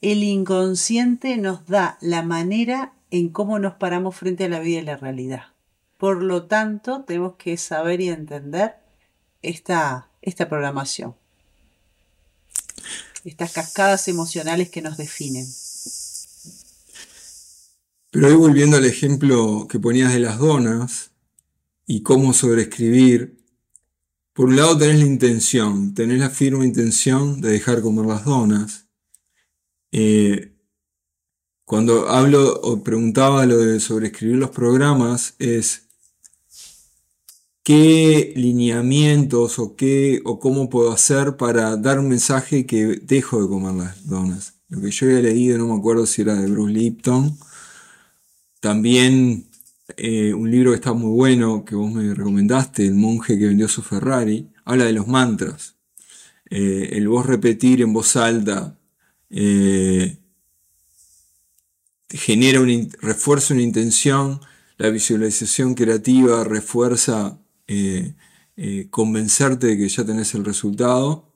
el 0.00 0.22
inconsciente 0.22 1.36
nos 1.36 1.66
da 1.66 1.98
la 2.00 2.22
manera 2.22 2.92
en 3.10 3.28
cómo 3.30 3.58
nos 3.58 3.74
paramos 3.74 4.16
frente 4.16 4.44
a 4.44 4.48
la 4.48 4.60
vida 4.60 4.80
y 4.80 4.84
la 4.84 4.96
realidad. 4.96 5.42
Por 5.96 6.22
lo 6.22 6.44
tanto, 6.44 7.04
tenemos 7.04 7.36
que 7.36 7.56
saber 7.56 8.00
y 8.00 8.08
entender 8.08 8.74
esta, 9.42 10.10
esta 10.20 10.48
programación, 10.48 11.14
estas 13.24 13.52
cascadas 13.52 14.06
emocionales 14.08 14.70
que 14.70 14.82
nos 14.82 14.96
definen. 14.96 15.46
Pero 18.10 18.28
ahí 18.28 18.34
volviendo 18.34 18.76
al 18.76 18.84
ejemplo 18.84 19.66
que 19.68 19.78
ponías 19.78 20.12
de 20.12 20.20
las 20.20 20.38
donas 20.38 21.10
y 21.86 22.02
cómo 22.02 22.32
sobreescribir, 22.32 23.38
por 24.32 24.48
un 24.48 24.56
lado 24.56 24.76
tenés 24.76 24.98
la 24.98 25.06
intención, 25.06 25.94
tenés 25.94 26.18
la 26.18 26.30
firme 26.30 26.66
intención 26.66 27.40
de 27.40 27.50
dejar 27.50 27.80
comer 27.80 28.06
las 28.06 28.24
donas, 28.24 28.85
eh, 29.92 30.52
cuando 31.64 32.08
hablo 32.08 32.60
o 32.62 32.82
preguntaba 32.84 33.44
lo 33.44 33.58
de 33.58 33.80
sobreescribir 33.80 34.36
los 34.36 34.50
programas, 34.50 35.34
es 35.38 35.88
qué 37.64 38.32
lineamientos 38.36 39.58
o 39.58 39.74
qué 39.74 40.22
o 40.24 40.38
cómo 40.38 40.70
puedo 40.70 40.92
hacer 40.92 41.36
para 41.36 41.76
dar 41.76 41.98
un 41.98 42.08
mensaje 42.08 42.66
que 42.66 43.00
dejo 43.02 43.42
de 43.42 43.48
comer 43.48 43.74
las 43.74 44.06
donas. 44.06 44.54
Lo 44.68 44.80
que 44.80 44.92
yo 44.92 45.06
había 45.06 45.22
leído, 45.22 45.58
no 45.58 45.66
me 45.66 45.76
acuerdo 45.76 46.06
si 46.06 46.22
era 46.22 46.36
de 46.36 46.48
Bruce 46.48 46.72
Lipton. 46.72 47.36
También 48.60 49.48
eh, 49.96 50.34
un 50.34 50.50
libro 50.50 50.70
que 50.70 50.76
está 50.76 50.92
muy 50.92 51.10
bueno, 51.10 51.64
que 51.64 51.74
vos 51.74 51.90
me 51.90 52.14
recomendaste, 52.14 52.86
El 52.86 52.94
monje 52.94 53.38
que 53.38 53.46
vendió 53.46 53.66
su 53.66 53.82
Ferrari, 53.82 54.50
habla 54.64 54.84
de 54.84 54.92
los 54.92 55.08
mantras. 55.08 55.76
Eh, 56.48 56.90
el 56.92 57.08
vos 57.08 57.26
repetir 57.26 57.82
en 57.82 57.92
voz 57.92 58.14
alta 58.14 58.78
eh, 59.30 60.18
genera 62.08 62.60
un, 62.60 62.90
refuerza 63.00 63.54
una 63.54 63.62
intención, 63.62 64.40
la 64.78 64.90
visualización 64.90 65.74
creativa 65.74 66.44
refuerza 66.44 67.40
eh, 67.66 68.14
eh, 68.56 68.88
convencerte 68.90 69.68
de 69.68 69.78
que 69.78 69.88
ya 69.88 70.04
tenés 70.04 70.34
el 70.34 70.44
resultado. 70.44 71.32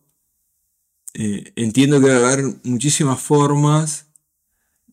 entiendo 1.14 2.00
que 2.00 2.09
va 2.09 2.28
a 2.28 2.32
haber 2.32 2.44
muchísimas 2.64 3.20
formas 3.20 4.06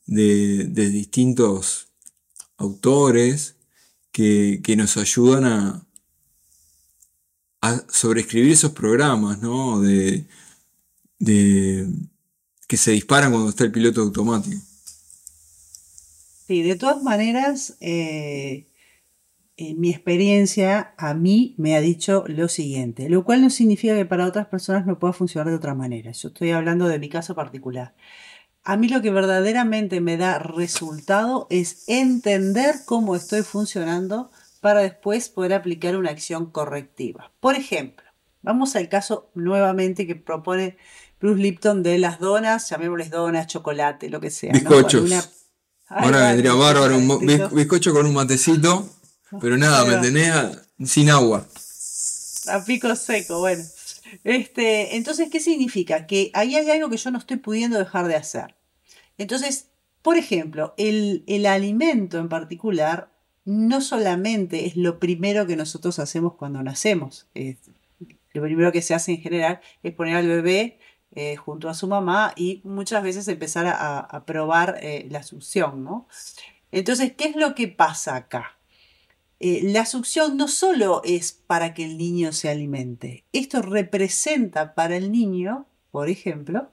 de, 0.07 0.65
distintos 0.89 1.89
autores 2.57 3.55
que, 4.11 4.75
nos 4.77 4.97
ayudan 4.97 5.45
a, 5.45 5.87
a 7.61 7.85
sobreescribir 7.89 8.53
esos 8.53 8.71
programas, 8.71 9.41
¿no? 9.41 9.81
de, 9.81 10.25
que 12.67 12.77
se 12.77 12.91
disparan 12.91 13.31
cuando 13.31 13.49
está 13.49 13.63
el 13.63 13.71
piloto 13.71 14.01
automático. 14.01 14.61
Sí, 16.47 16.61
de 16.61 16.75
todas 16.75 17.01
maneras, 17.01 17.75
eh, 17.81 18.67
en 19.57 19.79
mi 19.79 19.89
experiencia 19.89 20.93
a 20.97 21.13
mí 21.13 21.55
me 21.57 21.75
ha 21.75 21.81
dicho 21.81 22.23
lo 22.27 22.47
siguiente, 22.47 23.09
lo 23.09 23.25
cual 23.25 23.41
no 23.41 23.49
significa 23.49 23.95
que 23.95 24.05
para 24.05 24.25
otras 24.25 24.47
personas 24.47 24.85
no 24.85 24.99
pueda 24.99 25.13
funcionar 25.13 25.49
de 25.49 25.55
otra 25.55 25.73
manera. 25.73 26.11
Yo 26.11 26.29
estoy 26.29 26.51
hablando 26.51 26.87
de 26.87 26.99
mi 26.99 27.09
caso 27.09 27.35
particular. 27.35 27.95
A 28.63 28.77
mí 28.77 28.87
lo 28.87 29.01
que 29.01 29.11
verdaderamente 29.11 29.99
me 29.99 30.17
da 30.17 30.39
resultado 30.39 31.47
es 31.49 31.85
entender 31.87 32.75
cómo 32.85 33.15
estoy 33.15 33.41
funcionando 33.41 34.29
para 34.61 34.81
después 34.81 35.29
poder 35.29 35.53
aplicar 35.53 35.97
una 35.97 36.11
acción 36.11 36.51
correctiva. 36.51 37.31
Por 37.39 37.55
ejemplo, 37.55 38.05
vamos 38.41 38.75
al 38.75 38.89
caso 38.89 39.31
nuevamente 39.33 40.05
que 40.05 40.15
propone 40.15 40.77
Bruce 41.19 41.41
Lipton 41.41 41.83
de 41.83 41.97
las 41.97 42.19
donas, 42.19 42.69
llamémosles 42.69 43.09
donas, 43.09 43.47
chocolate, 43.47 44.09
lo 44.09 44.19
que 44.19 44.29
sea. 44.29 44.51
Bizcochos. 44.53 45.29
Ahora 45.87 46.29
vendría 46.29 46.53
bárbaro 46.53 46.97
un 46.97 47.25
bizcocho 47.53 47.93
con 47.93 48.05
un 48.05 48.13
matecito, 48.13 48.89
pero 49.39 49.57
nada, 49.57 49.85
me 49.85 49.97
tenés 49.97 50.33
sin 50.83 51.09
agua. 51.09 51.47
A 52.47 52.63
pico 52.63 52.95
seco, 52.95 53.39
bueno. 53.39 53.63
Este, 54.23 54.95
entonces, 54.95 55.29
¿qué 55.29 55.39
significa? 55.39 56.07
Que 56.07 56.31
ahí 56.33 56.55
hay 56.55 56.69
algo 56.69 56.89
que 56.89 56.97
yo 56.97 57.11
no 57.11 57.17
estoy 57.17 57.37
pudiendo 57.37 57.77
dejar 57.77 58.07
de 58.07 58.15
hacer. 58.15 58.55
Entonces, 59.17 59.69
por 60.01 60.17
ejemplo, 60.17 60.73
el, 60.77 61.23
el 61.27 61.45
alimento 61.45 62.17
en 62.17 62.29
particular 62.29 63.11
no 63.47 63.79
solamente 63.79 64.65
es 64.65 64.75
lo 64.75 64.99
primero 64.99 65.47
que 65.47 65.55
nosotros 65.55 65.99
hacemos 65.99 66.33
cuando 66.35 66.61
nacemos. 66.63 67.27
lo 68.33 68.41
primero 68.43 68.71
que 68.73 68.81
se 68.81 68.93
hace 68.93 69.13
en 69.13 69.21
general 69.21 69.61
es 69.83 69.93
poner 69.93 70.17
al 70.17 70.27
bebé 70.27 70.79
eh, 71.15 71.35
junto 71.35 71.69
a 71.69 71.73
su 71.73 71.87
mamá 71.87 72.33
y 72.35 72.61
muchas 72.63 73.03
veces 73.03 73.27
empezar 73.27 73.67
a, 73.67 74.23
probar 74.25 74.77
eh, 74.81 75.07
la 75.09 75.23
succión, 75.23 75.83
¿no? 75.83 76.07
Entonces, 76.71 77.13
¿qué 77.17 77.25
es 77.25 77.35
lo 77.35 77.55
que 77.55 77.67
pasa 77.67 78.15
acá? 78.15 78.57
Eh, 79.39 79.61
la 79.63 79.85
succión 79.85 80.35
no 80.35 80.47
solo 80.47 81.01
es 81.03 81.31
para 81.31 81.73
que 81.73 81.85
el 81.85 81.97
niño 81.97 82.33
se 82.33 82.49
alimente, 82.49 83.23
esto 83.33 83.61
representa 83.61 84.73
para 84.73 84.95
el 84.97 85.11
niño, 85.11 85.67
por 85.91 86.09
ejemplo, 86.09 86.69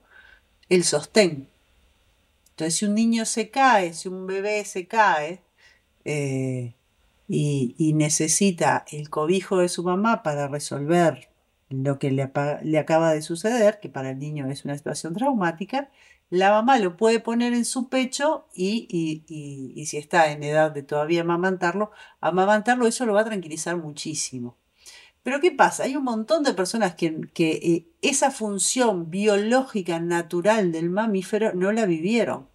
el 0.70 0.84
sostén. 0.84 1.48
Entonces, 2.50 2.76
si 2.76 2.84
un 2.86 2.94
niño 2.94 3.26
se 3.26 3.50
cae, 3.50 3.92
si 3.94 4.08
un 4.08 4.26
bebé 4.26 4.64
se 4.64 4.86
cae 4.86 5.42
eh, 6.04 6.74
y, 7.28 7.92
necesita 7.94 8.84
el 8.90 9.10
cobijo 9.10 9.58
de 9.58 9.68
su 9.68 9.82
mamá 9.82 10.22
para 10.22 10.48
resolver 10.48 11.28
lo 11.68 11.98
que 11.98 12.10
le, 12.10 12.30
le 12.62 12.78
acaba 12.78 13.12
de 13.12 13.22
suceder, 13.22 13.80
que 13.80 13.88
para 13.88 14.10
el 14.10 14.18
niño 14.18 14.48
es 14.48 14.64
una 14.64 14.76
situación 14.76 15.14
traumática, 15.14 15.90
la 16.30 16.50
mamá 16.50 16.78
lo 16.78 16.96
puede 16.96 17.20
poner 17.20 17.52
en 17.52 17.64
su 17.64 17.88
pecho 17.88 18.46
y, 18.54 19.24
si 19.86 19.96
está 19.96 20.32
en 20.32 20.42
edad 20.42 20.70
de 20.70 20.82
todavía 20.82 21.20
amamantarlo, 21.20 21.90
amamantarlo, 22.20 22.86
eso 22.86 23.06
lo 23.06 23.14
va 23.14 23.20
a 23.20 23.26
tranquilizar 23.26 23.76
muchísimo. 23.76 24.56
Pero 25.22 25.40
¿qué 25.40 25.52
pasa? 25.52 25.84
Hay 25.84 25.96
un 25.96 26.04
montón 26.04 26.42
de 26.42 26.52
personas 26.52 26.94
que, 26.94 27.20
eh, 27.36 27.86
esa 28.02 28.30
función 28.30 29.10
biológica 29.10 30.00
natural 30.00 30.72
del 30.72 30.90
mamífero 30.90 31.54
no 31.54 31.72
la 31.72 31.86
vivieron. 31.86 32.48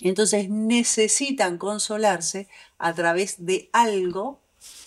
Entonces 0.00 0.48
necesitan 0.48 1.58
consolarse 1.58 2.48
a 2.78 2.94
través 2.94 3.44
de 3.44 3.70
algo, 3.72 4.40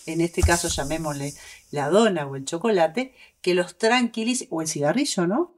en 0.06 0.20
este 0.20 0.42
caso 0.42 0.68
llamémosle 0.68 1.34
la 1.74 1.90
dona 1.90 2.26
o 2.26 2.36
el 2.36 2.44
chocolate, 2.44 3.14
que 3.42 3.54
los 3.54 3.76
tranquilice, 3.76 4.48
o 4.50 4.62
el 4.62 4.68
cigarrillo, 4.68 5.26
¿no? 5.26 5.54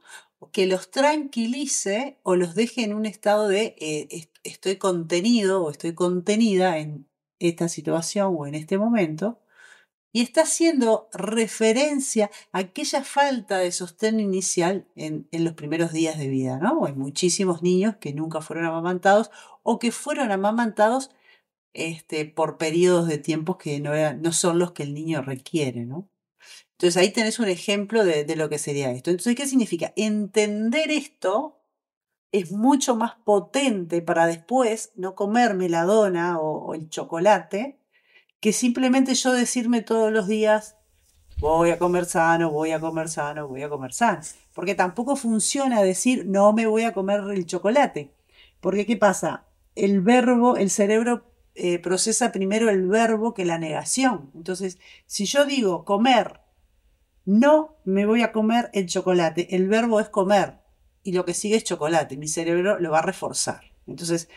que 0.51 0.67
los 0.67 0.91
tranquilice 0.91 2.19
o 2.23 2.35
los 2.35 2.53
deje 2.53 2.83
en 2.83 2.93
un 2.93 3.05
estado 3.05 3.47
de 3.47 3.75
eh, 3.79 4.29
estoy 4.43 4.77
contenido 4.77 5.63
o 5.63 5.71
estoy 5.71 5.93
contenida 5.93 6.77
en 6.77 7.07
esta 7.39 7.69
situación 7.69 8.35
o 8.37 8.45
en 8.47 8.55
este 8.55 8.77
momento, 8.77 9.39
y 10.13 10.21
está 10.21 10.41
haciendo 10.41 11.09
referencia 11.13 12.31
a 12.51 12.59
aquella 12.59 13.03
falta 13.03 13.59
de 13.59 13.71
sostén 13.71 14.19
inicial 14.19 14.87
en, 14.95 15.27
los 15.31 15.53
primeros 15.53 15.91
días 15.91 16.17
de 16.17 16.27
vida, 16.27 16.57
¿no? 16.57 16.85
Hay 16.85 16.93
muchísimos 16.93 17.61
niños 17.61 17.97
que 17.97 18.13
nunca 18.13 18.41
fueron 18.41 18.65
amamantados 18.65 19.29
o 19.61 19.77
que 19.77 19.91
fueron 19.91 20.31
amamantados 20.31 21.11
este, 21.73 22.25
por 22.25 22.57
periodos 22.57 23.07
de 23.07 23.17
tiempo 23.17 23.57
que 23.57 23.79
no, 23.79 24.33
son 24.33 24.59
los 24.59 24.71
que 24.71 24.83
el 24.83 24.93
niño 24.93 25.21
requiere, 25.21 25.85
¿no? 25.85 26.09
Entonces 26.71 26.97
ahí 26.97 27.11
tenés 27.11 27.39
un 27.39 27.47
ejemplo 27.47 28.05
de, 28.05 28.35
lo 28.35 28.49
que 28.49 28.59
sería 28.59 28.91
esto. 28.91 29.09
Entonces, 29.09 29.35
¿qué 29.35 29.47
significa? 29.47 29.93
Entender 29.95 30.91
esto 30.91 31.59
es 32.31 32.51
mucho 32.51 32.95
más 32.95 33.15
potente 33.23 34.01
para 34.01 34.27
después 34.27 34.91
no 34.95 35.15
comerme 35.15 35.69
la 35.69 35.83
dona 35.83 36.39
o, 36.39 36.75
el 36.75 36.89
chocolate 36.89 37.79
que 38.39 38.53
simplemente 38.53 39.15
yo 39.15 39.33
decirme 39.33 39.81
todos 39.81 40.11
los 40.11 40.27
días, 40.27 40.77
voy 41.39 41.71
a 41.71 41.79
comer 41.79 42.05
sano, 42.05 42.51
voy 42.51 42.71
a 42.71 42.79
comer 42.79 43.09
sano, 43.09 43.47
voy 43.47 43.63
a 43.63 43.69
comer 43.69 43.93
sano. 43.93 44.21
Porque 44.53 44.75
tampoco 44.75 45.15
funciona 45.15 45.81
decir, 45.81 46.25
no 46.27 46.53
me 46.53 46.67
voy 46.67 46.83
a 46.83 46.93
comer 46.93 47.21
el 47.31 47.45
chocolate. 47.47 48.13
Porque 48.59 48.85
¿qué 48.85 48.97
pasa? 48.97 49.45
El 49.75 50.01
verbo, 50.01 50.57
el 50.57 50.69
cerebro 50.69 51.25
eh, 51.57 51.79
procesa 51.79 52.31
primero 52.31 52.69
el 52.69 52.87
verbo 52.87 53.33
que 53.33 53.45
la 53.45 53.57
negación. 53.57 54.31
Entonces, 54.35 54.77
si 55.05 55.25
yo 55.25 55.45
digo 55.45 55.83
comer 55.85 56.41
no 57.27 57.75
me 57.83 58.05
voy 58.05 58.21
a 58.21 58.31
comer 58.31 58.69
el 58.73 58.87
chocolate. 58.87 59.53
El 59.53 59.67
verbo 59.67 59.99
es 59.99 60.07
comer 60.07 60.59
y 61.03 61.11
lo 61.11 61.25
que 61.25 61.33
sigue 61.33 61.57
es 61.57 61.65
chocolate. 61.65 62.15
Mi 62.15 62.29
cerebro 62.29 62.79
lo 62.79 62.91
va 62.91 62.99
a 62.99 63.01
reforzar. 63.01 63.59
Entonces, 63.85 64.29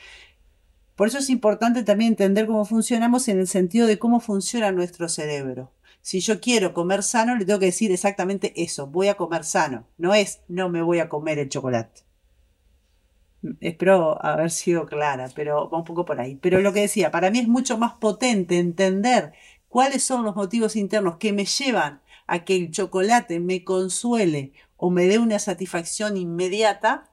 por 0.96 1.06
eso 1.06 1.18
es 1.18 1.30
importante 1.30 1.84
también 1.84 2.10
entender 2.10 2.48
cómo 2.48 2.64
funcionamos 2.64 3.28
en 3.28 3.38
el 3.38 3.46
sentido 3.46 3.86
de 3.86 4.00
cómo 4.00 4.18
funciona 4.18 4.72
nuestro 4.72 5.08
cerebro. 5.08 5.72
Si 6.02 6.18
yo 6.18 6.40
quiero 6.40 6.74
comer 6.74 7.04
sano, 7.04 7.36
le 7.36 7.44
tengo 7.44 7.60
que 7.60 7.66
decir 7.66 7.92
exactamente 7.92 8.52
eso, 8.60 8.88
voy 8.88 9.06
a 9.06 9.14
comer 9.14 9.44
sano. 9.44 9.86
No 9.96 10.12
es 10.12 10.40
no 10.48 10.68
me 10.68 10.82
voy 10.82 10.98
a 10.98 11.08
comer 11.08 11.38
el 11.38 11.48
chocolate. 11.48 12.02
Espero 13.60 14.22
haber 14.24 14.50
sido 14.50 14.86
clara, 14.86 15.28
pero 15.34 15.70
va 15.70 15.78
un 15.78 15.84
poco 15.84 16.04
por 16.04 16.20
ahí. 16.20 16.36
Pero 16.36 16.60
lo 16.60 16.72
que 16.72 16.80
decía, 16.80 17.10
para 17.10 17.30
mí 17.30 17.38
es 17.38 17.48
mucho 17.48 17.78
más 17.78 17.94
potente 17.94 18.58
entender 18.58 19.32
cuáles 19.68 20.04
son 20.04 20.24
los 20.24 20.36
motivos 20.36 20.76
internos 20.76 21.16
que 21.16 21.32
me 21.32 21.46
llevan 21.46 22.02
a 22.26 22.44
que 22.44 22.56
el 22.56 22.70
chocolate 22.70 23.40
me 23.40 23.64
consuele 23.64 24.52
o 24.76 24.90
me 24.90 25.06
dé 25.06 25.18
una 25.18 25.38
satisfacción 25.38 26.16
inmediata 26.16 27.10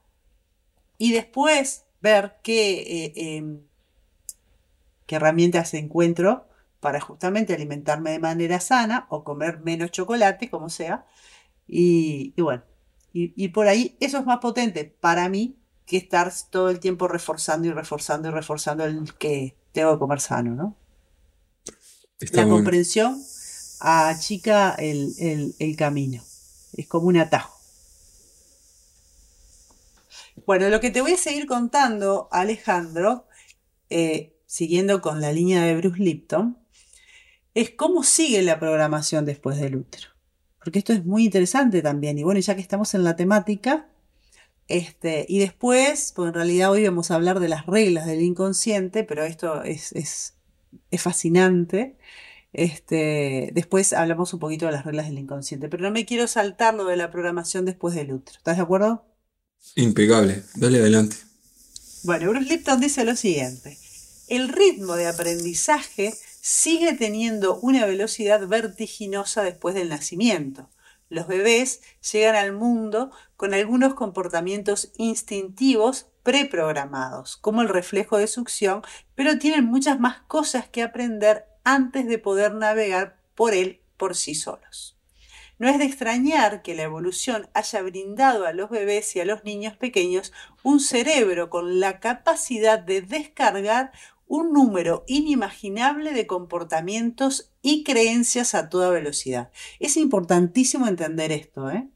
y 0.97 1.13
después 1.13 1.85
ver 2.01 2.37
qué, 2.43 3.05
eh, 3.05 3.13
em, 3.15 3.61
qué 5.05 5.15
herramientas 5.15 5.73
encuentro 5.73 6.47
para 6.79 7.01
justamente 7.01 7.53
alimentarme 7.53 8.11
de 8.11 8.19
manera 8.19 8.59
sana 8.59 9.07
o 9.09 9.23
comer 9.23 9.59
menos 9.59 9.91
chocolate, 9.91 10.49
como 10.49 10.69
sea. 10.69 11.05
Y, 11.67 12.33
bueno, 12.37 12.63
y, 13.13 13.47
por 13.49 13.67
ahí 13.67 13.97
eso 13.99 14.19
es 14.19 14.25
más 14.25 14.37
potente 14.37 14.85
para 14.85 15.27
mí 15.27 15.56
que 15.87 15.97
estar 15.97 16.31
todo 16.51 16.69
el 16.69 16.79
tiempo 16.79 17.07
reforzando 17.07 17.67
y 17.67 17.71
reforzando 17.71 18.27
y 18.27 18.31
reforzando 18.31 18.83
el 18.83 19.13
que 19.15 19.55
tengo 19.71 19.93
que 19.93 19.99
comer 19.99 20.19
sano, 20.19 20.53
¿no? 20.53 20.75
La 22.31 22.47
comprensión 22.47 23.23
achica 23.79 24.75
el, 24.75 25.53
el, 25.59 25.75
camino. 25.77 26.21
Es 26.73 26.87
como 26.87 27.07
un 27.07 27.17
atajo. 27.17 27.55
Bueno, 30.45 30.69
lo 30.69 30.79
que 30.79 30.89
te 30.89 31.01
voy 31.01 31.13
a 31.13 31.17
seguir 31.17 31.45
contando, 31.45 32.27
Alejandro, 32.31 33.27
eh, 33.89 34.35
siguiendo 34.45 35.01
con 35.01 35.21
la 35.21 35.31
línea 35.31 35.61
de 35.61 35.75
Bruce 35.77 36.01
Lipton, 36.01 36.57
es 37.53 37.71
cómo 37.71 38.03
sigue 38.03 38.41
la 38.41 38.59
programación 38.59 39.25
después 39.25 39.57
del 39.57 39.77
útero. 39.77 40.09
Porque 40.59 40.79
esto 40.79 40.93
es 40.93 41.05
muy 41.05 41.25
interesante 41.25 41.81
también. 41.81 42.17
Y 42.17 42.23
bueno, 42.23 42.39
ya 42.39 42.55
que 42.55 42.61
estamos 42.61 42.93
en 42.93 43.03
la 43.03 43.15
temática, 43.15 43.87
este, 44.67 45.25
y 45.29 45.39
después, 45.39 46.11
pues 46.15 46.27
en 46.27 46.33
realidad 46.33 46.71
hoy 46.71 46.83
vamos 46.83 47.09
a 47.09 47.15
hablar 47.15 47.39
de 47.39 47.47
las 47.47 47.65
reglas 47.65 48.05
del 48.05 48.21
inconsciente, 48.21 49.03
pero 49.03 49.23
esto 49.23 49.63
es, 49.63 49.91
es, 49.93 50.35
es 50.91 51.01
fascinante. 51.01 51.97
Este, 52.53 53.51
después 53.53 53.93
hablamos 53.93 54.33
un 54.33 54.39
poquito 54.39 54.65
de 54.65 54.71
las 54.71 54.85
reglas 54.85 55.07
del 55.07 55.19
inconsciente, 55.19 55.69
pero 55.69 55.83
no 55.83 55.91
me 55.91 56.05
quiero 56.05 56.27
saltar 56.27 56.73
lo 56.73 56.85
de 56.85 56.97
la 56.97 57.11
programación 57.11 57.65
después 57.65 57.95
del 57.95 58.11
útero. 58.11 58.37
¿Estás 58.37 58.57
de 58.57 58.63
acuerdo? 58.63 59.05
Impecable, 59.75 60.43
dale 60.55 60.79
adelante. 60.79 61.15
Bueno, 62.03 62.29
Bruce 62.29 62.49
Lipton 62.49 62.79
dice 62.79 63.05
lo 63.05 63.15
siguiente, 63.15 63.77
el 64.27 64.49
ritmo 64.49 64.95
de 64.95 65.07
aprendizaje 65.07 66.13
sigue 66.41 66.93
teniendo 66.93 67.59
una 67.59 67.85
velocidad 67.85 68.45
vertiginosa 68.47 69.43
después 69.43 69.75
del 69.75 69.89
nacimiento. 69.89 70.69
Los 71.09 71.27
bebés 71.27 71.81
llegan 72.11 72.35
al 72.35 72.53
mundo 72.53 73.11
con 73.37 73.53
algunos 73.53 73.93
comportamientos 73.93 74.91
instintivos 74.97 76.07
preprogramados, 76.23 77.37
como 77.37 77.61
el 77.61 77.69
reflejo 77.69 78.17
de 78.17 78.27
succión, 78.27 78.81
pero 79.15 79.39
tienen 79.39 79.65
muchas 79.65 79.99
más 79.99 80.19
cosas 80.27 80.67
que 80.67 80.83
aprender 80.83 81.45
antes 81.63 82.07
de 82.07 82.19
poder 82.19 82.53
navegar 82.53 83.17
por 83.35 83.53
él 83.53 83.81
por 83.95 84.15
sí 84.15 84.35
solos. 84.35 84.97
No 85.59 85.69
es 85.69 85.79
de 85.79 85.85
extrañar 85.85 86.61
que 86.61 86.75
la 86.75 86.83
evolución 86.83 87.49
haya 87.53 87.81
brindado 87.81 88.45
a 88.45 88.53
los 88.53 88.69
bebés 88.69 89.15
y 89.15 89.21
a 89.21 89.25
los 89.25 89.43
niños 89.43 89.75
pequeños 89.75 90.31
un 90.61 90.79
cerebro 90.79 91.49
con 91.49 91.79
la 91.79 91.99
capacidad 91.99 92.77
de 92.77 93.01
descargar 93.01 93.91
un 94.27 94.53
número 94.53 95.03
inimaginable 95.07 96.13
de 96.13 96.27
comportamientos 96.27 97.51
y 97.61 97.83
creencias 97.83 98.55
a 98.55 98.69
toda 98.69 98.89
velocidad. 98.89 99.51
Es 99.79 99.97
importantísimo 99.97 100.87
entender 100.87 101.31
esto. 101.31 101.71
¿eh? 101.71 101.87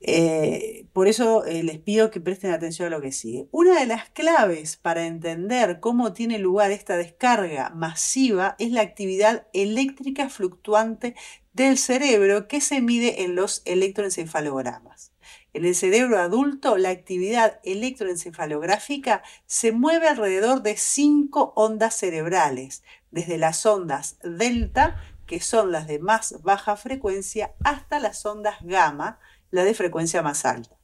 Eh, 0.00 0.86
por 0.92 1.08
eso 1.08 1.44
eh, 1.44 1.64
les 1.64 1.78
pido 1.78 2.10
que 2.10 2.20
presten 2.20 2.52
atención 2.52 2.86
a 2.86 2.90
lo 2.90 3.00
que 3.00 3.12
sigue. 3.12 3.48
Una 3.50 3.80
de 3.80 3.86
las 3.86 4.08
claves 4.10 4.76
para 4.76 5.06
entender 5.06 5.80
cómo 5.80 6.12
tiene 6.12 6.38
lugar 6.38 6.70
esta 6.70 6.96
descarga 6.96 7.70
masiva 7.70 8.54
es 8.58 8.70
la 8.70 8.82
actividad 8.82 9.48
eléctrica 9.52 10.28
fluctuante 10.28 11.14
del 11.52 11.78
cerebro 11.78 12.46
que 12.46 12.60
se 12.60 12.80
mide 12.80 13.24
en 13.24 13.34
los 13.34 13.62
electroencefalogramas. 13.64 15.12
En 15.54 15.64
el 15.64 15.74
cerebro 15.74 16.18
adulto, 16.18 16.76
la 16.76 16.90
actividad 16.90 17.58
electroencefalográfica 17.64 19.22
se 19.46 19.72
mueve 19.72 20.08
alrededor 20.08 20.62
de 20.62 20.76
cinco 20.76 21.52
ondas 21.56 21.94
cerebrales, 21.96 22.82
desde 23.10 23.38
las 23.38 23.64
ondas 23.64 24.18
delta, 24.22 25.02
que 25.26 25.40
son 25.40 25.72
las 25.72 25.86
de 25.86 25.98
más 25.98 26.42
baja 26.42 26.76
frecuencia, 26.76 27.54
hasta 27.64 27.98
las 27.98 28.24
ondas 28.26 28.56
gamma, 28.62 29.18
la 29.50 29.64
de 29.64 29.74
frecuencia 29.74 30.22
más 30.22 30.44
alta. 30.44 30.76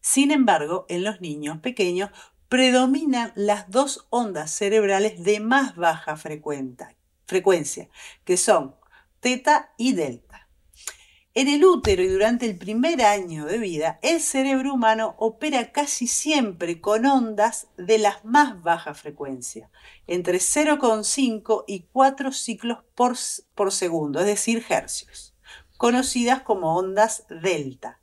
Sin 0.00 0.30
embargo, 0.30 0.86
en 0.88 1.04
los 1.04 1.20
niños 1.20 1.58
pequeños 1.58 2.10
predominan 2.48 3.32
las 3.34 3.70
dos 3.70 4.06
ondas 4.10 4.50
cerebrales 4.50 5.22
de 5.22 5.40
más 5.40 5.76
baja 5.76 6.16
frecuencia, 6.16 7.88
que 8.24 8.36
son 8.36 8.76
teta 9.20 9.74
y 9.76 9.92
delta. 9.92 10.47
En 11.38 11.46
el 11.46 11.64
útero 11.64 12.02
y 12.02 12.08
durante 12.08 12.46
el 12.46 12.58
primer 12.58 13.00
año 13.00 13.46
de 13.46 13.58
vida, 13.58 14.00
el 14.02 14.20
cerebro 14.20 14.74
humano 14.74 15.14
opera 15.18 15.70
casi 15.70 16.08
siempre 16.08 16.80
con 16.80 17.06
ondas 17.06 17.68
de 17.76 17.98
las 17.98 18.24
más 18.24 18.60
baja 18.60 18.92
frecuencia, 18.92 19.70
entre 20.08 20.38
0,5 20.38 21.62
y 21.68 21.82
4 21.92 22.32
ciclos 22.32 22.78
por, 22.96 23.14
por 23.54 23.70
segundo, 23.70 24.18
es 24.18 24.26
decir, 24.26 24.66
hercios 24.68 25.36
conocidas 25.76 26.42
como 26.42 26.76
ondas 26.76 27.24
delta. 27.30 28.00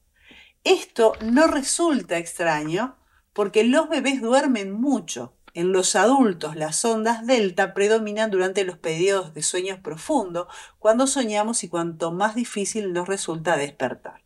Esto 0.63 1.12
no 1.19 1.48
resulta 1.48 2.17
extraño 2.17 2.95
porque 3.34 3.65
los 3.65 3.89
bebés 3.89 4.21
duermen 4.21 4.71
mucho. 4.71 5.34
En 5.56 5.72
los 5.72 5.96
adultos, 5.96 6.58
las 6.58 6.84
ondas 6.84 7.26
delta 7.26 7.74
predominan 7.74 8.30
durante 8.30 8.65
los 8.65 8.78
periodos 8.78 9.34
de 9.34 9.41
sueños 9.41 9.80
profundos, 9.80 10.48
cuando 10.80 11.08
soñamos 11.08 11.63
y 11.63 11.70
cuanto 11.70 12.12
más 12.12 12.36
difícil 12.36 12.91
nos 12.91 13.08
resulta 13.08 13.56
despertar. 13.56 14.22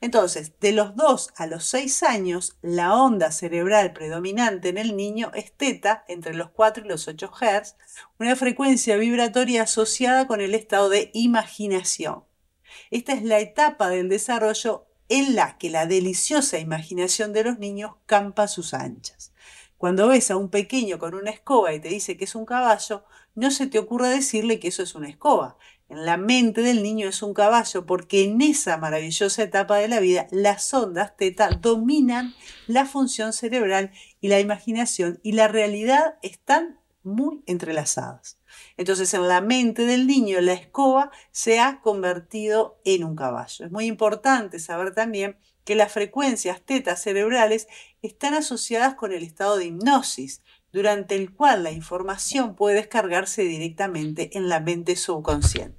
Entonces, 0.00 0.58
de 0.58 0.72
los 0.72 0.96
2 0.96 1.30
a 1.36 1.46
los 1.46 1.64
6 1.66 2.02
años, 2.02 2.58
la 2.60 2.92
onda 2.96 3.30
cerebral 3.30 3.92
predominante 3.92 4.70
en 4.70 4.78
el 4.78 4.96
niño 4.96 5.30
es 5.32 5.52
teta 5.52 6.04
entre 6.08 6.34
los 6.34 6.50
4 6.50 6.84
y 6.84 6.88
los 6.88 7.06
8 7.06 7.30
Hz, 7.30 7.76
una 8.18 8.34
frecuencia 8.34 8.96
vibratoria 8.96 9.62
asociada 9.62 10.26
con 10.26 10.40
el 10.40 10.56
estado 10.56 10.88
de 10.88 11.12
imaginación. 11.14 12.24
Esta 12.90 13.12
es 13.12 13.22
la 13.22 13.38
etapa 13.38 13.90
del 13.90 14.08
desarrollo 14.08 14.88
en 15.08 15.36
la 15.36 15.56
que 15.56 15.70
la 15.70 15.86
deliciosa 15.86 16.58
imaginación 16.58 17.32
de 17.32 17.44
los 17.44 17.60
niños 17.60 17.92
campa 18.06 18.48
sus 18.48 18.74
anchas. 18.74 19.32
Cuando 19.78 20.08
ves 20.08 20.30
a 20.32 20.36
un 20.36 20.50
pequeño 20.50 20.98
con 20.98 21.14
una 21.14 21.30
escoba 21.30 21.72
y 21.72 21.80
te 21.80 21.88
dice 21.88 22.16
que 22.16 22.24
es 22.24 22.34
un 22.34 22.44
caballo, 22.44 23.04
no 23.36 23.52
se 23.52 23.68
te 23.68 23.78
ocurra 23.78 24.08
decirle 24.08 24.58
que 24.58 24.68
eso 24.68 24.82
es 24.82 24.96
una 24.96 25.08
escoba. 25.08 25.56
En 25.88 26.04
la 26.04 26.16
mente 26.16 26.62
del 26.62 26.82
niño 26.82 27.08
es 27.08 27.22
un 27.22 27.32
caballo 27.32 27.86
porque 27.86 28.24
en 28.24 28.42
esa 28.42 28.76
maravillosa 28.76 29.44
etapa 29.44 29.76
de 29.76 29.86
la 29.86 30.00
vida 30.00 30.26
las 30.32 30.74
ondas 30.74 31.16
teta 31.16 31.48
dominan 31.50 32.34
la 32.66 32.84
función 32.86 33.32
cerebral 33.32 33.92
y 34.20 34.28
la 34.28 34.40
imaginación 34.40 35.20
y 35.22 35.32
la 35.32 35.46
realidad 35.46 36.16
están 36.22 36.80
muy 37.04 37.44
entrelazadas. 37.46 38.38
Entonces 38.76 39.14
en 39.14 39.28
la 39.28 39.40
mente 39.40 39.86
del 39.86 40.08
niño 40.08 40.40
la 40.40 40.54
escoba 40.54 41.12
se 41.30 41.60
ha 41.60 41.80
convertido 41.80 42.80
en 42.84 43.04
un 43.04 43.14
caballo. 43.14 43.64
Es 43.64 43.70
muy 43.70 43.86
importante 43.86 44.58
saber 44.58 44.92
también 44.92 45.36
que 45.68 45.74
las 45.74 45.92
frecuencias 45.92 46.62
teta 46.62 46.96
cerebrales 46.96 47.68
están 48.00 48.32
asociadas 48.32 48.94
con 48.94 49.12
el 49.12 49.22
estado 49.22 49.58
de 49.58 49.66
hipnosis, 49.66 50.42
durante 50.72 51.14
el 51.14 51.30
cual 51.30 51.62
la 51.62 51.72
información 51.72 52.56
puede 52.56 52.76
descargarse 52.76 53.42
directamente 53.42 54.30
en 54.38 54.48
la 54.48 54.60
mente 54.60 54.96
subconsciente. 54.96 55.78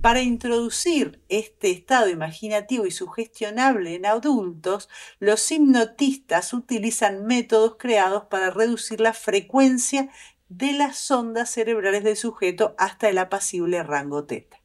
Para 0.00 0.20
introducir 0.20 1.22
este 1.28 1.70
estado 1.70 2.08
imaginativo 2.08 2.86
y 2.86 2.90
sugestionable 2.90 3.94
en 3.94 4.04
adultos, 4.04 4.88
los 5.20 5.48
hipnotistas 5.52 6.52
utilizan 6.52 7.24
métodos 7.24 7.76
creados 7.78 8.24
para 8.24 8.50
reducir 8.50 9.00
la 9.00 9.12
frecuencia 9.12 10.10
de 10.48 10.72
las 10.72 11.08
ondas 11.08 11.50
cerebrales 11.50 12.02
del 12.02 12.16
sujeto 12.16 12.74
hasta 12.78 13.08
el 13.08 13.18
apacible 13.18 13.80
rango 13.84 14.24
teta. 14.24 14.59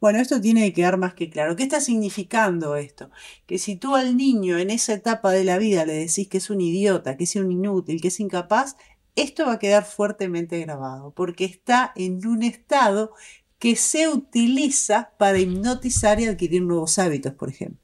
Bueno, 0.00 0.20
esto 0.20 0.40
tiene 0.40 0.66
que 0.66 0.72
quedar 0.74 0.98
más 0.98 1.14
que 1.14 1.30
claro. 1.30 1.56
¿Qué 1.56 1.62
está 1.62 1.80
significando 1.80 2.76
esto? 2.76 3.10
Que 3.46 3.58
si 3.58 3.76
tú 3.76 3.94
al 3.94 4.16
niño 4.16 4.58
en 4.58 4.70
esa 4.70 4.92
etapa 4.92 5.32
de 5.32 5.44
la 5.44 5.58
vida 5.58 5.86
le 5.86 5.94
decís 5.94 6.28
que 6.28 6.38
es 6.38 6.50
un 6.50 6.60
idiota, 6.60 7.16
que 7.16 7.24
es 7.24 7.34
un 7.36 7.50
inútil, 7.50 8.00
que 8.00 8.08
es 8.08 8.20
incapaz, 8.20 8.76
esto 9.14 9.46
va 9.46 9.54
a 9.54 9.58
quedar 9.58 9.84
fuertemente 9.86 10.60
grabado, 10.60 11.12
porque 11.12 11.46
está 11.46 11.92
en 11.96 12.26
un 12.26 12.42
estado 12.42 13.12
que 13.58 13.74
se 13.74 14.08
utiliza 14.08 15.12
para 15.18 15.38
hipnotizar 15.38 16.20
y 16.20 16.26
adquirir 16.26 16.62
nuevos 16.62 16.98
hábitos, 16.98 17.32
por 17.32 17.48
ejemplo. 17.48 17.80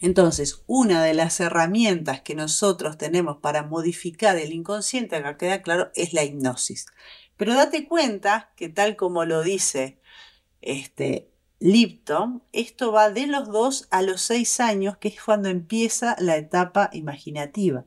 Entonces, 0.00 0.62
una 0.66 1.04
de 1.04 1.14
las 1.14 1.38
herramientas 1.38 2.22
que 2.22 2.34
nosotros 2.34 2.98
tenemos 2.98 3.36
para 3.36 3.62
modificar 3.62 4.36
el 4.38 4.52
inconsciente, 4.52 5.14
acá 5.14 5.36
queda 5.36 5.62
claro, 5.62 5.90
es 5.94 6.12
la 6.12 6.24
hipnosis. 6.24 6.86
Pero 7.36 7.54
date 7.54 7.86
cuenta 7.86 8.50
que 8.56 8.68
tal 8.68 8.96
como 8.96 9.24
lo 9.24 9.42
dice 9.42 9.99
este, 10.60 11.30
Lipton, 11.60 12.42
esto 12.52 12.90
va 12.90 13.10
de 13.10 13.26
los 13.26 13.48
2 13.48 13.88
a 13.90 14.02
los 14.02 14.22
6 14.22 14.60
años, 14.60 14.96
que 14.96 15.08
es 15.08 15.22
cuando 15.22 15.48
empieza 15.48 16.16
la 16.18 16.36
etapa 16.36 16.88
imaginativa. 16.92 17.84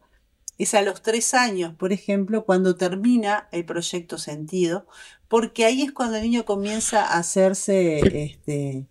Es 0.59 0.75
a 0.75 0.83
los 0.83 1.01
3 1.01 1.33
años, 1.33 1.75
por 1.75 1.91
ejemplo, 1.91 2.45
cuando 2.45 2.75
termina 2.75 3.49
el 3.51 3.65
proyecto 3.65 4.19
sentido, 4.19 4.85
porque 5.27 5.65
ahí 5.65 5.81
es 5.81 5.91
cuando 5.91 6.17
el 6.17 6.23
niño 6.23 6.45
comienza 6.45 7.03
a 7.03 7.17
hacerse, 7.17 7.99
este, 8.23 8.87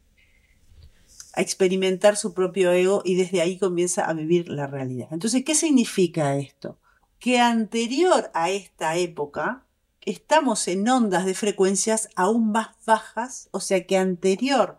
a 1.35 1.41
experimentar 1.41 2.17
su 2.17 2.35
propio 2.35 2.73
ego 2.73 3.03
y 3.05 3.15
desde 3.15 3.41
ahí 3.41 3.59
comienza 3.59 4.05
a 4.05 4.13
vivir 4.13 4.49
la 4.49 4.67
realidad. 4.67 5.09
Entonces, 5.13 5.45
¿qué 5.45 5.55
significa 5.55 6.37
esto? 6.37 6.79
Que 7.21 7.39
anterior 7.39 8.33
a 8.35 8.51
esta 8.51 8.97
época, 8.97 9.65
estamos 10.05 10.67
en 10.69 10.89
ondas 10.89 11.25
de 11.25 11.35
frecuencias 11.35 12.09
aún 12.17 12.53
más 12.53 12.69
bajas, 12.85 13.49
o 13.53 13.61
sea 13.61 13.87
que 13.87 13.97
anterior 13.97 14.79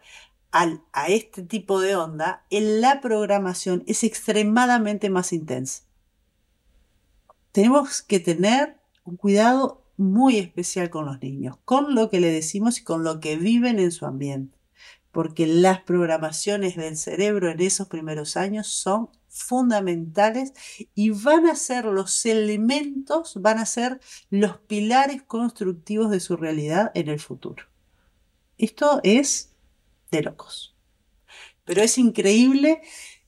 al, 0.52 0.84
a 0.94 1.08
este 1.08 1.42
tipo 1.44 1.82
de 1.82 1.96
onda, 1.96 2.46
en 2.50 2.80
la 2.82 3.02
programación 3.02 3.84
es 3.88 4.04
extremadamente 4.04 5.10
más 5.10 5.34
intensa. 5.34 5.84
Tenemos 7.52 8.02
que 8.02 8.20
tener 8.20 8.78
un 9.04 9.18
cuidado 9.18 9.84
muy 9.98 10.38
especial 10.38 10.90
con 10.90 11.06
los 11.06 11.22
niños, 11.22 11.58
con 11.66 11.96
lo 11.96 12.10
que 12.10 12.20
le 12.20 12.32
decimos 12.32 12.80
y 12.80 12.84
con 12.84 13.04
lo 13.04 13.20
que 13.20 13.36
viven 13.36 13.80
en 13.80 13.92
su 13.92 14.06
ambiente, 14.06 14.58
porque 15.12 15.48
las 15.48 15.82
programaciones 15.82 16.76
del 16.76 16.98
cerebro 16.98 17.50
en 17.50 17.60
esos 17.60 17.88
primeros 17.88 18.38
años 18.38 18.68
son 18.68 19.10
fundamentales 19.34 20.54
y 20.94 21.10
van 21.10 21.48
a 21.48 21.56
ser 21.56 21.86
los 21.86 22.26
elementos, 22.26 23.42
van 23.42 23.58
a 23.58 23.66
ser 23.66 24.00
los 24.30 24.58
pilares 24.60 25.24
constructivos 25.24 26.12
de 26.12 26.20
su 26.20 26.38
realidad 26.38 26.92
en 26.94 27.10
el 27.10 27.20
futuro. 27.20 27.66
Esto 28.58 29.02
es 29.04 29.54
de 30.12 30.22
locos. 30.22 30.76
Pero 31.66 31.82
es 31.82 31.98
increíble 31.98 32.82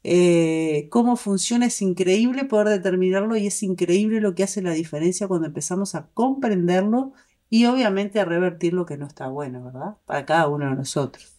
eh, 0.04 0.88
cómo 0.92 1.16
funciona, 1.16 1.66
es 1.66 1.82
increíble 1.82 2.46
poder 2.46 2.70
determinarlo 2.70 3.36
y 3.38 3.48
es 3.48 3.64
increíble 3.64 4.22
lo 4.22 4.36
que 4.36 4.44
hace 4.44 4.62
la 4.62 4.72
diferencia 4.72 5.28
cuando 5.28 5.48
empezamos 5.48 5.96
a 5.96 6.08
comprenderlo 6.14 7.14
y 7.50 7.66
obviamente 7.66 8.20
a 8.20 8.26
revertir 8.26 8.74
lo 8.74 8.86
que 8.86 8.98
no 8.98 9.08
está 9.08 9.28
bueno, 9.30 9.64
¿verdad? 9.64 9.98
Para 10.06 10.26
cada 10.26 10.48
uno 10.48 10.70
de 10.70 10.76
nosotros. 10.76 11.35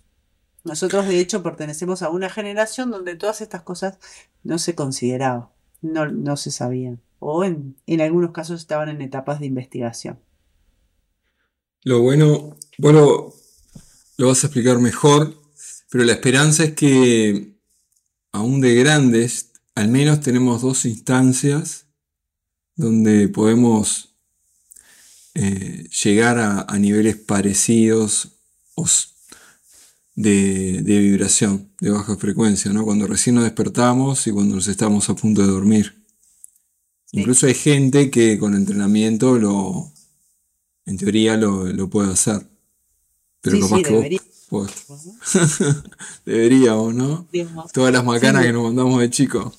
Nosotros 0.67 1.07
de 1.07 1.21
hecho 1.21 1.45
pertenecemos 1.45 2.03
a 2.03 2.11
una 2.11 2.29
generación 2.29 2.91
donde 2.91 3.15
todas 3.15 3.41
estas 3.41 3.63
cosas 3.63 3.99
no 4.43 4.59
se 4.59 4.75
consideraban, 4.75 5.47
no, 5.81 6.09
no 6.09 6.37
se 6.37 6.51
sabían, 6.51 7.01
o 7.21 7.45
en, 7.45 7.77
en 7.87 8.01
algunos 8.01 8.33
casos 8.33 8.63
estaban 8.63 8.89
en 8.89 9.01
etapas 9.01 9.39
de 9.39 9.47
investigación. 9.47 10.19
Lo 11.83 12.01
bueno, 12.01 12.57
bueno, 12.79 13.33
lo 14.17 14.27
vas 14.27 14.43
a 14.43 14.49
explicar 14.49 14.81
mejor, 14.81 15.41
pero 15.89 16.03
la 16.03 16.15
esperanza 16.15 16.65
es 16.65 16.75
que 16.75 17.55
aún 18.33 18.61
de 18.61 18.75
grandes, 18.75 19.53
al 19.77 19.87
menos 19.87 20.21
tenemos 20.21 20.63
dos 20.63 20.85
instancias 20.85 21.87
donde 22.75 23.29
podemos 23.29 24.17
eh, 25.35 25.89
llegar 26.03 26.39
a, 26.39 26.63
a, 26.63 26.79
niveles 26.81 27.15
parecidos 27.15 28.33
o 28.75 28.89
de, 30.17 30.83
vibración, 30.83 31.71
de 31.79 31.91
baja 31.91 32.17
frecuencia, 32.17 32.73
¿no? 32.73 32.85
Cuando 32.85 33.07
recién 33.07 33.37
nos 33.37 33.45
despertamos 33.45 34.27
y 34.27 34.33
cuando 34.33 34.57
nos 34.57 34.67
estamos 34.67 35.09
a 35.11 35.15
punto 35.15 35.43
de 35.43 35.49
dormir. 35.49 36.03
Incluso 37.13 37.47
hay 37.47 37.55
gente 37.55 38.11
que 38.11 38.39
con 38.39 38.55
entrenamiento 38.55 39.39
lo, 39.39 39.93
en 40.87 40.97
teoría 40.97 41.37
lo, 41.37 41.89
puede 41.89 42.13
hacer. 42.13 42.49
Pero 43.43 43.61
capaz 43.61 43.83
que 43.83 44.21
vos, 44.51 44.71
deberíamos, 46.25 46.95
¿no? 46.95 47.29
Todas 47.73 47.93
las 47.93 48.05
macanas 48.05 48.45
que 48.45 48.53
nos 48.53 48.65
mandamos 48.65 49.01
de 49.01 49.11
chico. 49.11 49.55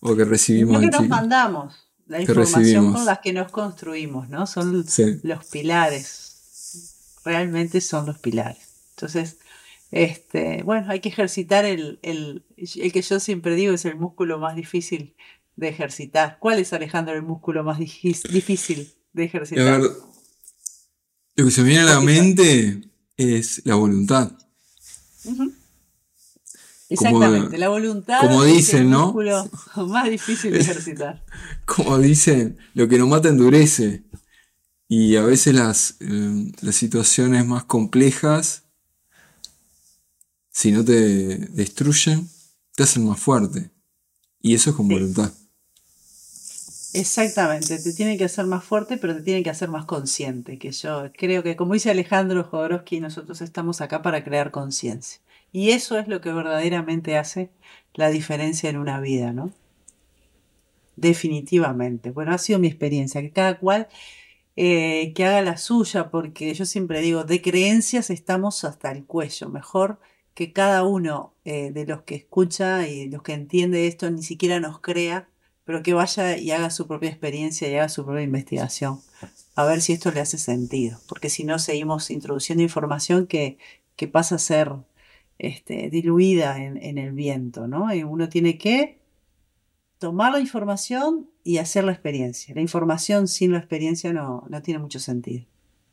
O 0.00 0.14
que 0.14 0.24
recibimos 0.24 0.80
de 0.80 0.86
chico. 0.88 1.00
nos 1.00 1.08
mandamos. 1.08 1.74
La 2.06 2.20
información 2.20 2.92
con 2.92 3.06
las 3.06 3.20
que 3.20 3.32
nos 3.32 3.50
construimos, 3.50 4.28
¿no? 4.28 4.46
Son 4.46 4.84
los 5.22 5.46
pilares. 5.46 7.20
Realmente 7.24 7.80
son 7.80 8.06
los 8.06 8.18
pilares. 8.18 8.58
Entonces, 8.96 9.36
este, 9.92 10.62
bueno, 10.64 10.86
hay 10.88 11.00
que 11.00 11.10
ejercitar 11.10 11.66
el, 11.66 11.98
el, 12.02 12.44
el, 12.56 12.92
que 12.92 13.02
yo 13.02 13.20
siempre 13.20 13.54
digo 13.54 13.74
es 13.74 13.84
el 13.84 13.96
músculo 13.96 14.38
más 14.38 14.56
difícil 14.56 15.14
de 15.54 15.68
ejercitar. 15.68 16.38
¿Cuál 16.40 16.58
es, 16.58 16.72
Alejandro, 16.72 17.14
el 17.14 17.20
músculo 17.22 17.62
más 17.62 17.78
difícil 17.78 18.90
de 19.12 19.24
ejercitar? 19.24 19.80
lo 21.34 21.44
que 21.44 21.50
se 21.50 21.62
me 21.62 21.68
viene 21.68 21.82
a 21.82 21.94
la 21.94 22.00
mente 22.00 22.80
es 23.18 23.60
la 23.66 23.74
voluntad. 23.74 24.32
Exactamente, 26.88 27.58
la 27.58 27.68
voluntad 27.68 28.20
como 28.20 28.44
dicen, 28.44 28.58
es 28.58 28.74
el 28.74 28.90
¿no? 28.90 29.06
músculo 29.06 29.50
más 29.88 30.08
difícil 30.08 30.52
de 30.52 30.60
ejercitar. 30.60 31.22
como 31.66 31.98
dicen, 31.98 32.56
lo 32.72 32.88
que 32.88 32.98
nos 32.98 33.08
mata 33.08 33.28
endurece. 33.28 34.04
Y 34.88 35.16
a 35.16 35.22
veces 35.22 35.54
las, 35.54 35.96
eh, 36.00 36.52
las 36.60 36.76
situaciones 36.76 37.46
más 37.46 37.64
complejas 37.64 38.62
si 40.52 40.70
no 40.70 40.84
te 40.84 40.92
destruyen, 40.92 42.28
te 42.76 42.84
hacen 42.84 43.06
más 43.06 43.18
fuerte. 43.18 43.70
Y 44.40 44.54
eso 44.54 44.70
es 44.70 44.76
con 44.76 44.86
voluntad. 44.86 45.32
Exactamente, 46.94 47.78
te 47.78 47.92
tiene 47.94 48.18
que 48.18 48.24
hacer 48.24 48.46
más 48.46 48.62
fuerte, 48.62 48.98
pero 48.98 49.16
te 49.16 49.22
tiene 49.22 49.42
que 49.42 49.50
hacer 49.50 49.68
más 49.68 49.86
consciente. 49.86 50.58
Que 50.58 50.70
yo 50.70 51.10
creo 51.16 51.42
que, 51.42 51.56
como 51.56 51.74
dice 51.74 51.90
Alejandro 51.90 52.44
Jodorowsky, 52.44 53.00
nosotros 53.00 53.40
estamos 53.40 53.80
acá 53.80 54.02
para 54.02 54.22
crear 54.22 54.50
conciencia. 54.52 55.20
Y 55.50 55.70
eso 55.70 55.98
es 55.98 56.06
lo 56.06 56.20
que 56.20 56.32
verdaderamente 56.32 57.16
hace 57.16 57.50
la 57.94 58.10
diferencia 58.10 58.70
en 58.70 58.76
una 58.76 59.00
vida, 59.00 59.32
¿no? 59.32 59.52
definitivamente. 60.96 62.10
Bueno, 62.10 62.32
ha 62.32 62.38
sido 62.38 62.58
mi 62.58 62.68
experiencia, 62.68 63.20
que 63.20 63.30
cada 63.32 63.58
cual 63.58 63.88
eh, 64.56 65.12
que 65.14 65.24
haga 65.24 65.42
la 65.42 65.56
suya, 65.56 66.10
porque 66.10 66.54
yo 66.54 66.66
siempre 66.66 67.00
digo, 67.00 67.24
de 67.24 67.42
creencias 67.42 68.10
estamos 68.10 68.64
hasta 68.64 68.92
el 68.92 69.04
cuello. 69.04 69.48
Mejor 69.48 69.98
que 70.34 70.52
cada 70.52 70.84
uno 70.84 71.34
eh, 71.44 71.70
de 71.72 71.86
los 71.86 72.02
que 72.02 72.14
escucha 72.14 72.88
y 72.88 73.08
los 73.08 73.22
que 73.22 73.34
entiende 73.34 73.86
esto 73.86 74.10
ni 74.10 74.22
siquiera 74.22 74.60
nos 74.60 74.80
crea, 74.80 75.28
pero 75.64 75.82
que 75.82 75.94
vaya 75.94 76.36
y 76.36 76.50
haga 76.50 76.70
su 76.70 76.86
propia 76.86 77.10
experiencia 77.10 77.68
y 77.68 77.74
haga 77.74 77.88
su 77.88 78.04
propia 78.04 78.22
investigación, 78.22 79.00
a 79.54 79.64
ver 79.64 79.80
si 79.80 79.92
esto 79.92 80.10
le 80.10 80.20
hace 80.20 80.38
sentido, 80.38 80.98
porque 81.08 81.30
si 81.30 81.44
no 81.44 81.58
seguimos 81.58 82.10
introduciendo 82.10 82.62
información 82.62 83.26
que, 83.26 83.58
que 83.96 84.08
pasa 84.08 84.36
a 84.36 84.38
ser 84.38 84.72
este, 85.38 85.90
diluida 85.90 86.62
en, 86.62 86.98
el 86.98 87.12
viento, 87.12 87.66
¿no? 87.66 87.92
Y 87.94 88.04
uno 88.04 88.28
tiene 88.28 88.58
que 88.58 89.00
tomar 89.98 90.32
la 90.32 90.40
información 90.40 91.28
y 91.44 91.58
hacer 91.58 91.84
la 91.84 91.92
experiencia. 91.92 92.54
La 92.54 92.60
información 92.60 93.28
sin 93.28 93.52
la 93.52 93.58
experiencia 93.58 94.12
no, 94.12 94.44
no 94.48 94.62
tiene 94.62 94.78
mucho 94.78 95.00
sentido. 95.00 95.44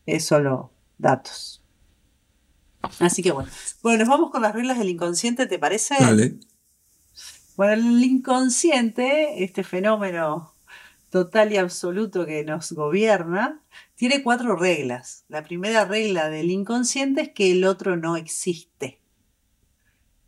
Es 0.06 0.26
solo 0.26 0.72
datos. 0.98 1.59
Así 3.00 3.22
que 3.22 3.32
bueno. 3.32 3.50
Bueno, 3.82 4.00
nos 4.00 4.10
vamos 4.10 4.32
con 4.32 4.42
las 4.42 4.54
reglas 4.54 4.78
del 4.78 4.90
inconsciente, 4.90 5.48
¿te 5.48 5.60
parece? 5.60 5.96
Vale. 6.00 6.40
Bueno, 7.56 7.74
el 7.74 8.04
inconsciente, 8.04 9.44
este 9.44 9.64
fenómeno 9.64 10.54
total 11.10 11.52
y 11.52 11.58
absoluto 11.58 12.26
que 12.26 12.44
nos 12.44 12.72
gobierna, 12.72 13.62
tiene 13.96 14.24
cuatro 14.24 14.56
reglas. 14.56 15.26
La 15.28 15.44
primera 15.44 15.86
regla 15.86 16.30
del 16.30 16.52
inconsciente 16.52 17.22
es 17.22 17.30
que 17.30 17.52
el 17.52 17.66
otro 17.66 17.98
no 17.98 18.16
existe. 18.16 19.02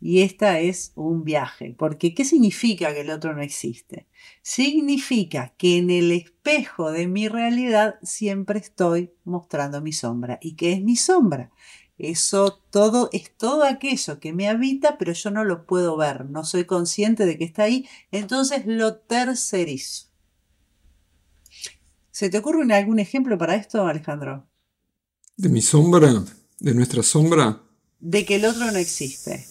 Y 0.04 0.22
esta 0.22 0.58
es 0.58 0.90
un 0.96 1.22
viaje, 1.22 1.76
porque 1.78 2.12
¿qué 2.12 2.24
significa 2.24 2.92
que 2.92 3.02
el 3.02 3.10
otro 3.10 3.34
no 3.34 3.40
existe? 3.40 4.08
Significa 4.42 5.54
que 5.56 5.78
en 5.78 5.90
el 5.90 6.10
espejo 6.10 6.90
de 6.90 7.06
mi 7.06 7.28
realidad 7.28 8.00
siempre 8.02 8.58
estoy 8.58 9.12
mostrando 9.22 9.80
mi 9.80 9.92
sombra. 9.92 10.40
¿Y 10.42 10.56
qué 10.56 10.72
es 10.72 10.82
mi 10.82 10.96
sombra? 10.96 11.52
Eso 12.02 12.60
todo 12.70 13.10
es 13.12 13.30
todo 13.36 13.62
aquello 13.62 14.18
que 14.18 14.32
me 14.32 14.48
habita, 14.48 14.98
pero 14.98 15.12
yo 15.12 15.30
no 15.30 15.44
lo 15.44 15.66
puedo 15.66 15.96
ver, 15.96 16.24
no 16.24 16.44
soy 16.44 16.64
consciente 16.64 17.26
de 17.26 17.38
que 17.38 17.44
está 17.44 17.62
ahí, 17.62 17.88
entonces 18.10 18.64
lo 18.66 18.96
tercerizo. 18.96 20.06
¿Se 22.10 22.28
te 22.28 22.38
ocurre 22.38 22.74
algún 22.74 22.98
ejemplo 22.98 23.38
para 23.38 23.54
esto, 23.54 23.86
Alejandro? 23.86 24.48
¿De 25.36 25.48
mi 25.48 25.62
sombra? 25.62 26.24
¿De 26.58 26.74
nuestra 26.74 27.04
sombra? 27.04 27.62
De 28.00 28.26
que 28.26 28.34
el 28.34 28.46
otro 28.46 28.72
no 28.72 28.78
existe. 28.78 29.46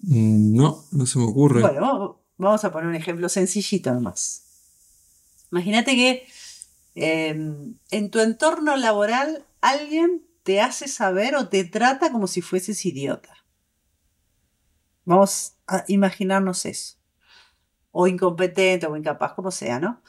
Mm, 0.00 0.56
no, 0.56 0.84
no 0.90 1.06
se 1.06 1.20
me 1.20 1.26
ocurre. 1.26 1.60
Bueno, 1.60 2.24
vamos 2.38 2.64
a 2.64 2.72
poner 2.72 2.88
un 2.88 2.96
ejemplo 2.96 3.28
sencillito 3.28 3.94
nomás. 3.94 4.42
Imagínate 5.52 5.94
que 5.94 6.26
em, 6.96 7.76
en 7.92 8.10
tu 8.10 8.18
entorno 8.18 8.76
laboral 8.76 9.46
alguien 9.62 10.26
te 10.42 10.60
hace 10.60 10.88
saber 10.88 11.36
o 11.36 11.48
te 11.48 11.64
trata 11.64 12.12
como 12.12 12.26
si 12.26 12.42
fueses 12.42 12.84
idiota. 12.84 13.34
Vamos 15.04 15.54
a 15.66 15.84
imaginarnos 15.88 16.66
eso. 16.66 16.98
O 17.90 18.06
incompetente 18.06 18.86
o 18.86 18.96
incapaz, 18.96 19.32
como 19.34 19.50
sea, 19.50 19.78
¿no? 19.78 20.02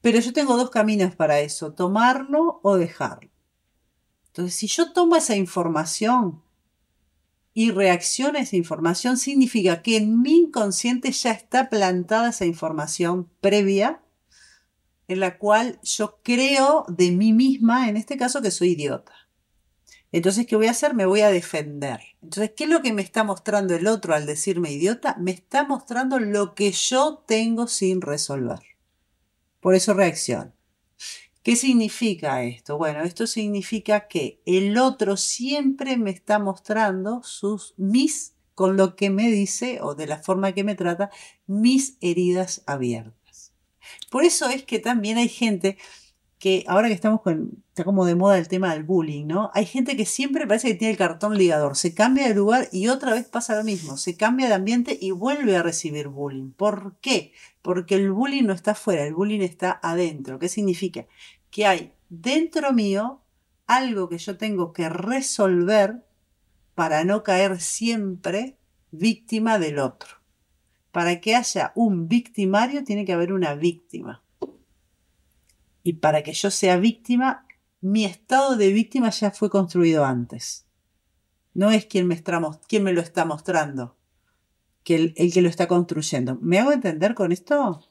Pero 0.00 0.18
yo 0.20 0.32
tengo 0.32 0.56
dos 0.56 0.70
caminos 0.70 1.14
para 1.14 1.40
eso, 1.40 1.72
tomarlo 1.72 2.60
o 2.62 2.76
dejarlo. 2.76 3.30
Entonces, 4.28 4.54
si 4.54 4.66
yo 4.66 4.92
tomo 4.92 5.16
esa 5.16 5.36
información 5.36 6.42
y 7.52 7.70
reacciono 7.70 8.38
a 8.38 8.42
esa 8.42 8.56
información, 8.56 9.16
significa 9.16 9.82
que 9.82 9.96
en 9.96 10.22
mi 10.22 10.38
inconsciente 10.38 11.12
ya 11.12 11.32
está 11.32 11.68
plantada 11.68 12.30
esa 12.30 12.46
información 12.46 13.30
previa 13.40 14.02
en 15.10 15.20
la 15.20 15.38
cual 15.38 15.80
yo 15.82 16.20
creo 16.22 16.84
de 16.88 17.10
mí 17.10 17.32
misma, 17.32 17.88
en 17.88 17.96
este 17.96 18.16
caso, 18.16 18.40
que 18.40 18.50
soy 18.50 18.70
idiota. 18.70 19.12
Entonces, 20.12 20.46
¿qué 20.46 20.56
voy 20.56 20.66
a 20.66 20.70
hacer? 20.72 20.94
Me 20.94 21.06
voy 21.06 21.20
a 21.20 21.30
defender. 21.30 22.00
Entonces, 22.22 22.52
¿qué 22.56 22.64
es 22.64 22.70
lo 22.70 22.80
que 22.80 22.92
me 22.92 23.02
está 23.02 23.24
mostrando 23.24 23.74
el 23.74 23.86
otro 23.86 24.14
al 24.14 24.26
decirme 24.26 24.72
idiota? 24.72 25.16
Me 25.18 25.32
está 25.32 25.64
mostrando 25.64 26.18
lo 26.18 26.54
que 26.54 26.70
yo 26.70 27.24
tengo 27.26 27.66
sin 27.66 28.00
resolver. 28.00 28.60
Por 29.60 29.74
eso 29.74 29.94
reacciono. 29.94 30.52
¿Qué 31.42 31.56
significa 31.56 32.42
esto? 32.44 32.78
Bueno, 32.78 33.02
esto 33.02 33.26
significa 33.26 34.06
que 34.06 34.40
el 34.46 34.78
otro 34.78 35.16
siempre 35.16 35.96
me 35.96 36.10
está 36.10 36.38
mostrando 36.38 37.22
sus 37.24 37.74
mis 37.76 38.34
con 38.54 38.76
lo 38.76 38.94
que 38.94 39.10
me 39.10 39.30
dice 39.30 39.78
o 39.80 39.94
de 39.94 40.06
la 40.06 40.18
forma 40.18 40.52
que 40.52 40.64
me 40.64 40.74
trata, 40.74 41.10
mis 41.46 41.96
heridas 42.00 42.62
abiertas. 42.66 43.19
Por 44.10 44.24
eso 44.24 44.48
es 44.48 44.64
que 44.64 44.78
también 44.78 45.18
hay 45.18 45.28
gente 45.28 45.76
que 46.40 46.64
ahora 46.68 46.88
que 46.88 46.94
estamos 46.94 47.20
con, 47.20 47.62
está 47.68 47.84
como 47.84 48.06
de 48.06 48.14
moda 48.14 48.38
el 48.38 48.48
tema 48.48 48.72
del 48.72 48.82
bullying, 48.82 49.26
¿no? 49.26 49.50
Hay 49.52 49.66
gente 49.66 49.94
que 49.94 50.06
siempre 50.06 50.46
parece 50.46 50.68
que 50.68 50.74
tiene 50.74 50.92
el 50.92 50.98
cartón 50.98 51.36
ligador, 51.36 51.76
se 51.76 51.94
cambia 51.94 52.26
de 52.26 52.34
lugar 52.34 52.68
y 52.72 52.88
otra 52.88 53.12
vez 53.12 53.26
pasa 53.26 53.56
lo 53.56 53.62
mismo, 53.62 53.98
se 53.98 54.16
cambia 54.16 54.48
de 54.48 54.54
ambiente 54.54 54.96
y 54.98 55.10
vuelve 55.10 55.54
a 55.56 55.62
recibir 55.62 56.08
bullying. 56.08 56.52
¿Por 56.52 56.96
qué? 57.02 57.34
Porque 57.60 57.94
el 57.96 58.10
bullying 58.10 58.44
no 58.44 58.54
está 58.54 58.70
afuera, 58.70 59.04
el 59.04 59.14
bullying 59.14 59.42
está 59.42 59.78
adentro. 59.82 60.38
¿Qué 60.38 60.48
significa? 60.48 61.06
Que 61.50 61.66
hay 61.66 61.92
dentro 62.08 62.72
mío 62.72 63.20
algo 63.66 64.08
que 64.08 64.16
yo 64.16 64.38
tengo 64.38 64.72
que 64.72 64.88
resolver 64.88 66.02
para 66.74 67.04
no 67.04 67.22
caer 67.22 67.60
siempre 67.60 68.56
víctima 68.92 69.58
del 69.58 69.78
otro 69.78 70.19
para 70.92 71.20
que 71.20 71.36
haya 71.36 71.72
un 71.74 72.08
victimario 72.08 72.84
tiene 72.84 73.04
que 73.04 73.12
haber 73.12 73.32
una 73.32 73.54
víctima. 73.54 74.22
Y 75.82 75.94
para 75.94 76.22
que 76.22 76.32
yo 76.32 76.50
sea 76.50 76.76
víctima, 76.76 77.46
mi 77.80 78.04
estado 78.04 78.56
de 78.56 78.72
víctima 78.72 79.10
ya 79.10 79.30
fue 79.30 79.50
construido 79.50 80.04
antes. 80.04 80.66
No 81.54 81.70
es 81.70 81.86
quien 81.86 82.06
me, 82.06 82.22
me 82.80 82.92
lo 82.92 83.00
está 83.00 83.24
mostrando, 83.24 83.96
que 84.84 85.14
el, 85.16 85.32
que 85.32 85.42
lo 85.42 85.48
está 85.48 85.66
construyendo. 85.66 86.38
¿Me 86.40 86.58
hago 86.58 86.72
entender 86.72 87.14
con 87.14 87.32
esto? 87.32 87.88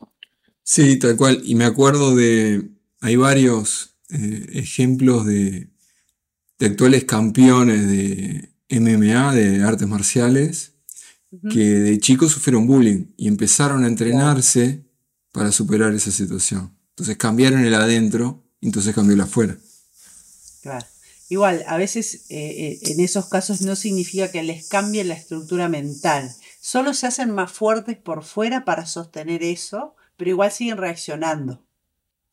Sí, 0.63 0.99
tal 0.99 1.17
cual. 1.17 1.41
Y 1.43 1.55
me 1.55 1.65
acuerdo 1.65 2.15
de, 2.15 2.69
hay 3.01 3.15
varios 3.15 3.97
eh, 4.09 4.45
ejemplos 4.53 5.25
de 5.25 5.69
actuales 6.59 7.05
campeones 7.05 7.87
de 7.87 8.49
MMA, 8.69 9.33
de 9.33 9.63
artes 9.63 9.87
marciales, 9.87 10.75
que 11.51 11.59
de 11.59 11.99
chicos 11.99 12.31
sufrieron 12.31 12.65
bullying 12.65 13.05
y 13.17 13.27
empezaron 13.27 13.83
a 13.83 13.87
entrenarse 13.87 14.85
para 15.31 15.51
superar 15.51 15.93
esa 15.93 16.11
situación. 16.11 16.75
Entonces 16.89 17.17
cambiaron 17.17 17.63
el 17.63 17.73
adentro, 17.73 18.43
entonces 18.61 18.95
cambió 18.95 19.13
el 19.13 19.21
afuera. 19.21 19.57
Claro. 20.61 20.85
Igual, 21.29 21.63
a 21.67 21.77
veces 21.77 22.25
eh, 22.29 22.79
eh, 22.81 22.91
en 22.91 22.99
esos 22.99 23.29
casos 23.29 23.61
no 23.61 23.75
significa 23.75 24.31
que 24.31 24.41
les 24.41 24.67
cambie 24.67 25.03
la 25.03 25.13
estructura 25.13 25.69
mental. 25.69 26.31
Solo 26.59 26.95
se 26.95 27.05
hacen 27.05 27.29
más 27.29 27.51
fuertes 27.51 27.97
por 27.97 28.23
fuera 28.23 28.65
para 28.65 28.87
sostener 28.87 29.43
eso, 29.43 29.95
pero 30.17 30.31
igual 30.31 30.51
siguen 30.51 30.77
reaccionando. 30.77 31.63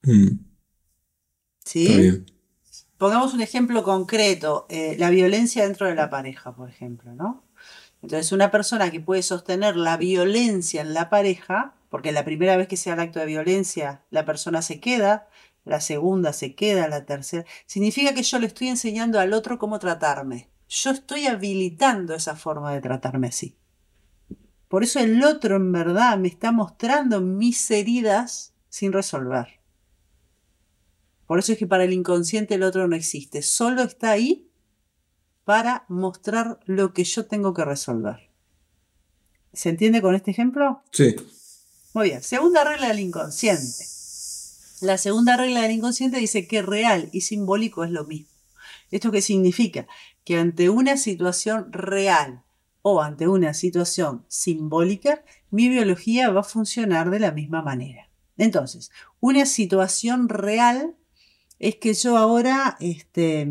Mm. 0.03 0.39
¿Sí? 1.63 2.25
Pongamos 2.97 3.35
un 3.35 3.43
ejemplo 3.43 3.83
concreto, 3.85 4.67
eh, 4.71 4.97
la 4.99 5.11
violencia 5.11 5.65
dentro 5.65 5.87
de 5.87 5.95
la 5.95 6.09
pareja, 6.09 6.57
por 6.57 6.71
ejemplo, 6.71 7.15
¿no? 7.15 7.46
Entonces, 8.07 8.31
una 8.31 8.53
persona 8.53 8.93
que 8.93 9.01
puede 9.01 9.25
sostener 9.25 9.75
la 9.75 9.97
violencia 9.97 10.81
en 10.81 10.95
la 10.95 11.11
pareja, 11.11 11.75
porque 11.91 12.13
la 12.13 12.25
primera 12.25 12.57
vez 12.57 12.69
que 12.69 12.77
se 12.77 12.89
da 12.89 12.95
el 12.95 13.01
acto 13.01 13.19
de 13.19 13.27
violencia, 13.27 14.05
la 14.11 14.25
persona 14.25 14.63
se 14.63 14.79
queda, 14.79 15.29
la 15.65 15.81
segunda 15.81 16.33
se 16.33 16.55
queda, 16.55 16.87
la 16.87 17.05
tercera, 17.05 17.45
significa 17.67 18.15
que 18.15 18.23
yo 18.23 18.39
le 18.39 18.47
estoy 18.47 18.69
enseñando 18.69 19.19
al 19.19 19.33
otro 19.33 19.59
cómo 19.59 19.81
tratarme. 19.81 20.49
Yo 20.69 20.93
estoy 20.93 21.27
habilitando 21.27 22.15
esa 22.15 22.37
forma 22.37 22.73
de 22.73 22.81
tratarme 22.81 23.27
así. 23.27 23.57
Por 24.69 24.85
eso 24.85 25.01
el 25.01 25.25
otro 25.25 25.57
en 25.57 25.73
verdad 25.73 26.17
me 26.17 26.29
está 26.29 26.53
mostrando 26.53 27.21
mis 27.21 27.69
heridas 27.73 28.55
sin 28.69 28.93
resolver. 28.93 29.59
Por 31.27 31.41
eso 31.41 31.51
es 31.51 31.59
que 31.59 31.67
para 31.67 31.83
el 31.83 31.93
inconsciente 31.93 32.55
el 32.55 32.63
otro 32.63 32.87
no 32.87 32.95
existe. 32.95 33.43
Solo 33.43 33.83
está 33.83 34.13
ahí 34.13 34.49
para 35.47 35.85
mostrar 35.89 36.59
lo 36.67 36.93
que 36.93 37.05
yo 37.05 37.27
tengo 37.27 37.55
que 37.55 37.65
resolver. 37.65 38.29
¿Se 39.53 39.69
entiende 39.69 40.03
con 40.03 40.17
este 40.17 40.33
ejemplo? 40.33 40.83
Sí. 40.91 41.15
Muy 41.95 42.09
bien. 42.09 42.21
Segunda 42.21 42.65
regla 42.65 42.89
del 42.89 42.99
inconsciente. 42.99 43.87
La 44.81 44.99
segunda 44.99 45.37
regla 45.37 45.63
del 45.63 45.71
inconsciente 45.71 46.19
dice 46.19 46.49
que 46.49 46.63
real 46.63 47.09
y 47.13 47.21
simbólico 47.21 47.85
es 47.85 47.93
lo 47.93 48.05
mismo. 48.05 48.27
¿Esto 48.91 49.13
qué 49.13 49.23
significa? 49.23 49.87
Que 50.25 50.37
ante 50.37 50.69
una 50.69 50.97
situación 50.97 51.73
real 51.73 52.43
o 52.83 53.01
ante 53.01 53.29
una 53.29 53.55
situación 53.55 54.25
simbólica, 54.27 55.23
mi 55.53 55.69
biología 55.69 56.29
va 56.29 56.41
a 56.41 56.45
funcionar 56.45 57.09
de 57.09 57.21
la 57.21 57.31
misma 57.31 57.63
manera. 57.63 58.11
Entonces, 58.37 58.91
una 59.21 59.47
situación 59.47 60.29
real 60.29 60.97
es 61.61 61.77
que 61.77 61.95
yo 61.95 62.17
ahora 62.17 62.77
este, 62.81 63.49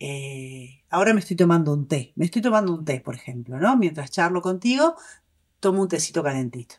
eh, 0.00 0.82
ahora 0.90 1.12
me 1.12 1.20
estoy 1.20 1.36
tomando 1.36 1.72
un 1.72 1.88
té, 1.88 2.12
me 2.16 2.24
estoy 2.24 2.42
tomando 2.42 2.74
un 2.74 2.84
té, 2.84 3.00
por 3.00 3.14
ejemplo, 3.14 3.58
¿no? 3.58 3.76
Mientras 3.76 4.10
charlo 4.10 4.42
contigo, 4.42 4.96
tomo 5.60 5.82
un 5.82 5.88
tecito 5.88 6.22
calentito. 6.22 6.76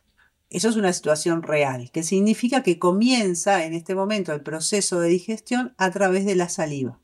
Eso 0.49 0.69
es 0.69 0.77
una 0.77 0.93
situación 0.93 1.43
real, 1.43 1.91
que 1.91 2.01
significa 2.01 2.63
que 2.63 2.79
comienza 2.79 3.65
en 3.65 3.73
este 3.73 3.93
momento 3.93 4.33
el 4.33 4.41
proceso 4.41 4.99
de 4.99 5.09
digestión 5.09 5.75
a 5.77 5.91
través 5.91 6.25
de 6.25 6.35
la 6.35 6.49
saliva. 6.49 6.99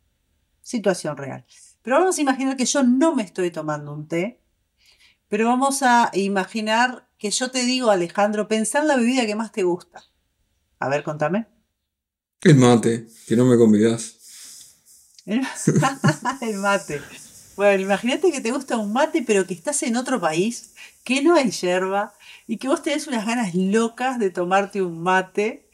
Situación 0.61 1.15
real. 1.15 1.45
Pero 1.83 1.99
vamos 1.99 2.17
a 2.17 2.21
imaginar 2.21 2.57
que 2.57 2.65
yo 2.65 2.81
no 2.81 3.15
me 3.15 3.21
estoy 3.21 3.51
tomando 3.51 3.93
un 3.93 4.07
té, 4.07 4.41
pero 5.27 5.47
vamos 5.47 5.83
a 5.83 6.09
imaginar 6.13 7.07
que 7.19 7.29
yo 7.29 7.51
te 7.51 7.63
digo, 7.63 7.91
Alejandro, 7.91 8.47
pensá 8.47 8.79
en 8.79 8.87
la 8.87 8.95
bebida 8.95 9.25
que 9.25 9.35
más 9.35 9.51
te 9.51 9.63
gusta. 9.63 10.03
A 10.79 10.89
ver, 10.89 11.03
contame. 11.03 11.47
El 12.41 12.55
mate, 12.55 13.07
que 13.27 13.35
no 13.35 13.45
me 13.45 13.57
convidas. 13.57 14.24
El, 16.41 16.57
mate. 16.57 17.01
Bueno, 17.55 17.81
imagínate 17.81 18.31
que 18.31 18.41
te 18.41 18.51
gusta 18.51 18.77
un 18.77 18.93
mate, 18.93 19.23
pero 19.25 19.47
que 19.47 19.53
estás 19.53 19.81
en 19.83 19.95
otro 19.95 20.19
país, 20.21 20.73
que 21.03 21.23
no 21.23 21.35
hay 21.35 21.49
yerba 21.49 22.13
y 22.47 22.57
que 22.57 22.67
vos 22.67 22.83
tenés 22.83 23.07
unas 23.07 23.25
ganas 23.25 23.55
locas 23.55 24.19
de 24.19 24.29
tomarte 24.29 24.81
un 24.81 25.01
mate. 25.01 25.69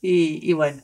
Y, 0.00 0.52
bueno. 0.52 0.82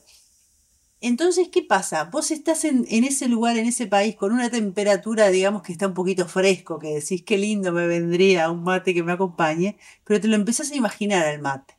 Entonces, 1.00 1.48
¿qué 1.48 1.62
pasa? 1.62 2.04
Vos 2.04 2.32
estás 2.32 2.64
en, 2.64 2.84
en, 2.88 3.04
ese 3.04 3.28
lugar, 3.28 3.56
en 3.56 3.66
ese 3.66 3.86
país, 3.86 4.16
con 4.16 4.32
una 4.32 4.50
temperatura, 4.50 5.28
digamos, 5.28 5.62
que 5.62 5.70
está 5.70 5.86
un 5.86 5.94
poquito 5.94 6.26
fresco, 6.26 6.80
que 6.80 6.94
decís, 6.94 7.22
qué 7.22 7.38
lindo 7.38 7.70
me 7.70 7.86
vendría 7.86 8.50
un 8.50 8.64
mate 8.64 8.94
que 8.94 9.04
me 9.04 9.12
acompañe, 9.12 9.78
pero 10.02 10.20
te 10.20 10.26
lo 10.26 10.34
empezás 10.34 10.72
a 10.72 10.74
imaginar 10.74 11.24
al 11.24 11.40
mate. 11.40 11.76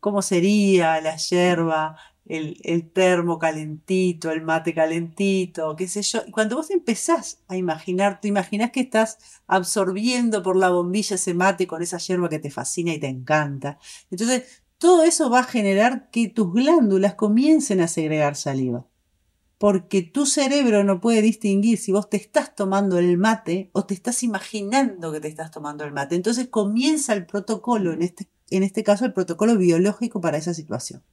¿Cómo 0.00 0.20
sería 0.20 1.00
la 1.00 1.16
yerba, 1.16 1.96
el, 2.26 2.90
termo 2.92 3.38
calentito, 3.38 4.30
el 4.30 4.42
mate 4.42 4.74
calentito, 4.74 5.74
qué 5.76 5.88
sé 5.88 6.02
yo. 6.02 6.22
Y 6.26 6.30
cuando 6.30 6.56
vos 6.56 6.70
empezás 6.70 7.40
a 7.48 7.56
imaginar, 7.56 8.20
te 8.20 8.28
imaginás 8.28 8.70
que 8.70 8.80
estás 8.80 9.18
absorbiendo 9.46 10.42
por 10.42 10.56
la 10.56 10.70
bombilla 10.70 11.16
ese 11.16 11.34
mate 11.34 11.66
con 11.66 11.82
esa 11.82 11.98
hierba 11.98 12.28
que 12.28 12.38
te 12.38 12.50
fascina 12.50 12.94
y 12.94 13.00
te 13.00 13.08
encanta. 13.08 13.78
Entonces, 14.10 14.62
todo 14.78 15.04
eso 15.04 15.30
va 15.30 15.40
a 15.40 15.44
generar 15.44 16.10
que 16.10 16.28
tus 16.28 16.52
glándulas 16.52 17.14
comiencen 17.14 17.80
a 17.80 17.88
segregar 17.88 18.36
saliva. 18.36 18.86
Porque 19.58 20.02
tu 20.02 20.26
cerebro 20.26 20.82
no 20.82 21.00
puede 21.00 21.22
distinguir 21.22 21.78
si 21.78 21.92
vos 21.92 22.10
te 22.10 22.16
estás 22.16 22.54
tomando 22.56 22.98
el 22.98 23.16
mate 23.16 23.70
o 23.72 23.84
te 23.84 23.94
estás 23.94 24.24
imaginando 24.24 25.12
que 25.12 25.20
te 25.20 25.28
estás 25.28 25.52
tomando 25.52 25.84
el 25.84 25.92
mate. 25.92 26.16
Entonces 26.16 26.48
comienza 26.48 27.12
el 27.12 27.26
protocolo, 27.26 27.92
en 27.92 28.02
este, 28.02 28.28
en 28.50 28.64
este 28.64 28.82
caso 28.82 29.04
el 29.04 29.12
protocolo 29.12 29.56
biológico 29.56 30.20
para 30.20 30.38
esa 30.38 30.52
situación. 30.52 31.04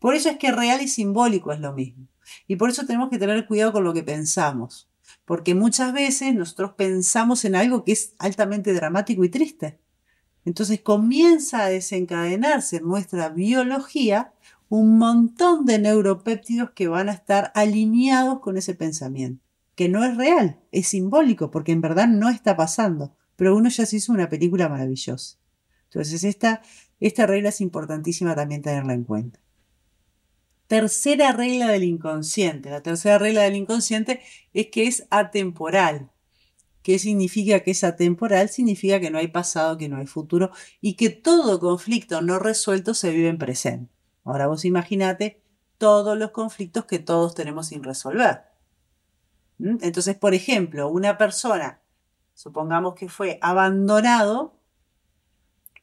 Por 0.00 0.14
eso 0.14 0.30
es 0.30 0.38
que 0.38 0.50
real 0.50 0.82
y 0.82 0.88
simbólico 0.88 1.52
es 1.52 1.60
lo 1.60 1.74
mismo. 1.74 2.08
Y 2.48 2.56
por 2.56 2.70
eso 2.70 2.86
tenemos 2.86 3.10
que 3.10 3.18
tener 3.18 3.46
cuidado 3.46 3.72
con 3.72 3.84
lo 3.84 3.92
que 3.92 4.02
pensamos. 4.02 4.88
Porque 5.26 5.54
muchas 5.54 5.92
veces 5.92 6.34
nosotros 6.34 6.72
pensamos 6.72 7.44
en 7.44 7.54
algo 7.54 7.84
que 7.84 7.92
es 7.92 8.14
altamente 8.18 8.72
dramático 8.72 9.24
y 9.24 9.28
triste. 9.28 9.78
Entonces 10.46 10.80
comienza 10.80 11.64
a 11.64 11.68
desencadenarse 11.68 12.78
en 12.78 12.84
nuestra 12.84 13.28
biología 13.28 14.32
un 14.70 14.96
montón 14.96 15.66
de 15.66 15.78
neuropéptidos 15.78 16.70
que 16.70 16.88
van 16.88 17.10
a 17.10 17.12
estar 17.12 17.52
alineados 17.54 18.40
con 18.40 18.56
ese 18.56 18.74
pensamiento, 18.74 19.44
que 19.74 19.88
no 19.88 20.04
es 20.04 20.16
real, 20.16 20.60
es 20.72 20.88
simbólico, 20.88 21.50
porque 21.50 21.72
en 21.72 21.80
verdad 21.82 22.08
no 22.08 22.30
está 22.30 22.56
pasando, 22.56 23.14
pero 23.36 23.54
uno 23.54 23.68
ya 23.68 23.84
se 23.84 23.96
hizo 23.96 24.12
una 24.12 24.28
película 24.30 24.68
maravillosa. 24.68 25.36
Entonces 25.84 26.24
esta, 26.24 26.62
esta 27.00 27.26
regla 27.26 27.50
es 27.50 27.60
importantísima 27.60 28.34
también 28.34 28.62
tenerla 28.62 28.94
en 28.94 29.04
cuenta 29.04 29.40
tercera 30.70 31.32
regla 31.32 31.66
del 31.66 31.82
inconsciente. 31.82 32.70
La 32.70 32.80
tercera 32.80 33.18
regla 33.18 33.42
del 33.42 33.56
inconsciente 33.56 34.20
es 34.54 34.68
que 34.68 34.86
es 34.86 35.04
atemporal. 35.10 36.12
¿Qué 36.84 37.00
significa 37.00 37.58
que 37.58 37.72
es 37.72 37.82
atemporal? 37.82 38.48
Significa 38.50 39.00
que 39.00 39.10
no 39.10 39.18
hay 39.18 39.26
pasado, 39.26 39.76
que 39.76 39.88
no 39.88 39.96
hay 39.96 40.06
futuro 40.06 40.52
y 40.80 40.94
que 40.94 41.10
todo 41.10 41.58
conflicto 41.58 42.22
no 42.22 42.38
resuelto 42.38 42.94
se 42.94 43.10
vive 43.10 43.26
en 43.26 43.38
presente. 43.38 43.92
Ahora 44.22 44.46
vos 44.46 44.64
imaginate 44.64 45.42
todos 45.76 46.16
los 46.16 46.30
conflictos 46.30 46.84
que 46.84 47.00
todos 47.00 47.34
tenemos 47.34 47.66
sin 47.66 47.82
resolver. 47.82 48.42
¿Mm? 49.58 49.78
Entonces, 49.82 50.14
por 50.14 50.34
ejemplo, 50.34 50.88
una 50.88 51.18
persona, 51.18 51.82
supongamos 52.32 52.94
que 52.94 53.08
fue 53.08 53.40
abandonado 53.42 54.59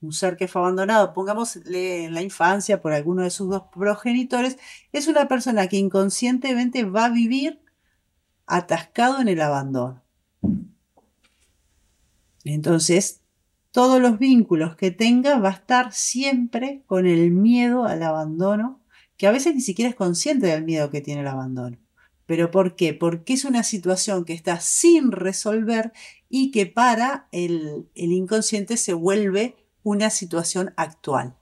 un 0.01 0.13
ser 0.13 0.37
que 0.37 0.47
fue 0.47 0.61
abandonado, 0.61 1.13
pongámosle 1.13 2.05
en 2.05 2.13
la 2.13 2.21
infancia 2.21 2.81
por 2.81 2.93
alguno 2.93 3.23
de 3.23 3.29
sus 3.29 3.49
dos 3.49 3.63
progenitores, 3.73 4.57
es 4.91 5.07
una 5.07 5.27
persona 5.27 5.67
que 5.67 5.77
inconscientemente 5.77 6.83
va 6.83 7.05
a 7.05 7.09
vivir 7.09 7.61
atascado 8.45 9.19
en 9.19 9.27
el 9.27 9.41
abandono. 9.41 10.03
Entonces, 12.43 13.21
todos 13.71 14.01
los 14.01 14.19
vínculos 14.19 14.75
que 14.75 14.91
tenga 14.91 15.37
va 15.39 15.49
a 15.49 15.53
estar 15.53 15.93
siempre 15.93 16.83
con 16.85 17.05
el 17.05 17.31
miedo 17.31 17.85
al 17.85 18.03
abandono, 18.03 18.81
que 19.17 19.27
a 19.27 19.31
veces 19.31 19.55
ni 19.55 19.61
siquiera 19.61 19.89
es 19.89 19.95
consciente 19.95 20.47
del 20.47 20.63
miedo 20.63 20.89
que 20.89 21.01
tiene 21.01 21.21
el 21.21 21.27
abandono. 21.27 21.77
¿Pero 22.25 22.51
por 22.51 22.75
qué? 22.75 22.93
Porque 22.93 23.33
es 23.33 23.45
una 23.45 23.63
situación 23.63 24.25
que 24.25 24.33
está 24.33 24.59
sin 24.59 25.11
resolver 25.11 25.91
y 26.29 26.51
que 26.51 26.65
para 26.65 27.27
el, 27.31 27.89
el 27.95 28.11
inconsciente 28.11 28.77
se 28.77 28.93
vuelve 28.93 29.55
una 29.87 30.09
situación 30.09 30.73
actual. 30.75 31.37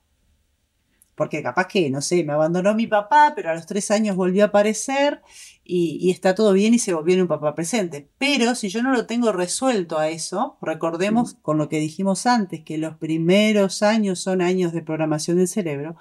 Porque 1.16 1.42
capaz 1.42 1.68
que, 1.68 1.90
no 1.90 2.02
sé, 2.02 2.24
me 2.24 2.34
abandonó 2.34 2.76
mi 2.76 2.86
papá, 2.86 3.34
pero 3.36 3.50
a 3.50 3.56
los 3.56 3.66
tres 3.66 3.90
años 3.90 4.16
volvió 4.16 4.44
a 4.44 4.48
aparecer 4.48 5.24
y, 5.64 6.12
está 6.12 6.36
todo 6.36 6.54
bien 6.54 6.76
y 6.76 6.80
se 6.80 6.94
volvió 6.94 7.16
en 7.16 7.22
un 7.22 7.28
papá 7.28 7.56
presente. 7.56 8.08
Pero 8.20 8.54
si 8.54 8.70
yo 8.70 8.84
no 8.84 8.92
lo 8.92 9.08
tengo 9.08 9.32
resuelto 9.32 9.98
a 9.98 10.10
eso, 10.10 10.58
recordemos 10.62 11.36
con 11.42 11.58
lo 11.58 11.70
que 11.70 11.80
dijimos 11.80 12.28
antes, 12.28 12.64
que 12.64 12.78
los 12.78 12.98
primeros 12.98 13.82
años 13.82 14.20
son 14.20 14.42
años 14.42 14.74
de 14.74 14.84
programación 14.84 15.38
del 15.38 15.48
cerebro. 15.48 15.96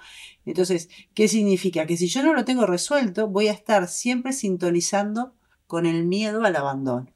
Entonces, 0.45 0.89
¿qué 1.15 1.27
significa? 1.27 1.87
Que 1.87 1.97
si 1.97 2.07
yo 2.07 2.21
no 2.21 2.33
lo 2.33 2.45
tengo 2.45 2.67
resuelto, 2.67 3.27
voy 3.27 3.47
a 3.47 3.53
estar 3.53 3.87
siempre 3.87 4.33
sintonizando 4.33 5.33
con 5.65 5.87
el 5.87 6.05
miedo 6.05 6.43
al 6.43 6.57
abandono. 6.57 7.07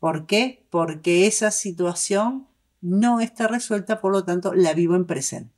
¿Por 0.00 0.26
qué? 0.26 0.66
Porque 0.70 1.26
esa 1.26 1.52
situación 1.52 2.49
no 2.80 3.20
está 3.20 3.46
resuelta, 3.46 4.00
por 4.00 4.12
lo 4.12 4.24
tanto 4.24 4.54
la 4.54 4.72
vivo 4.74 4.94
en 4.96 5.06
presente. 5.06 5.54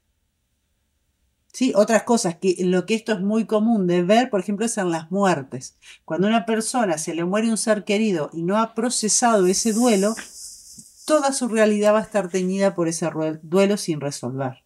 ¿Sí? 1.52 1.72
Otras 1.76 2.04
cosas 2.04 2.36
que 2.36 2.56
lo 2.60 2.86
que 2.86 2.94
esto 2.94 3.12
es 3.12 3.20
muy 3.20 3.44
común 3.44 3.86
de 3.86 4.02
ver, 4.02 4.30
por 4.30 4.40
ejemplo, 4.40 4.64
es 4.64 4.78
en 4.78 4.90
las 4.90 5.10
muertes. 5.10 5.76
Cuando 6.06 6.26
a 6.26 6.30
una 6.30 6.46
persona 6.46 6.96
se 6.96 7.14
le 7.14 7.24
muere 7.26 7.50
un 7.50 7.58
ser 7.58 7.84
querido 7.84 8.30
y 8.32 8.42
no 8.42 8.58
ha 8.58 8.74
procesado 8.74 9.46
ese 9.46 9.74
duelo, 9.74 10.14
toda 11.04 11.32
su 11.32 11.48
realidad 11.48 11.92
va 11.92 11.98
a 11.98 12.02
estar 12.02 12.30
teñida 12.30 12.74
por 12.74 12.88
ese 12.88 13.10
duelo 13.42 13.76
sin 13.76 14.00
resolver. 14.00 14.64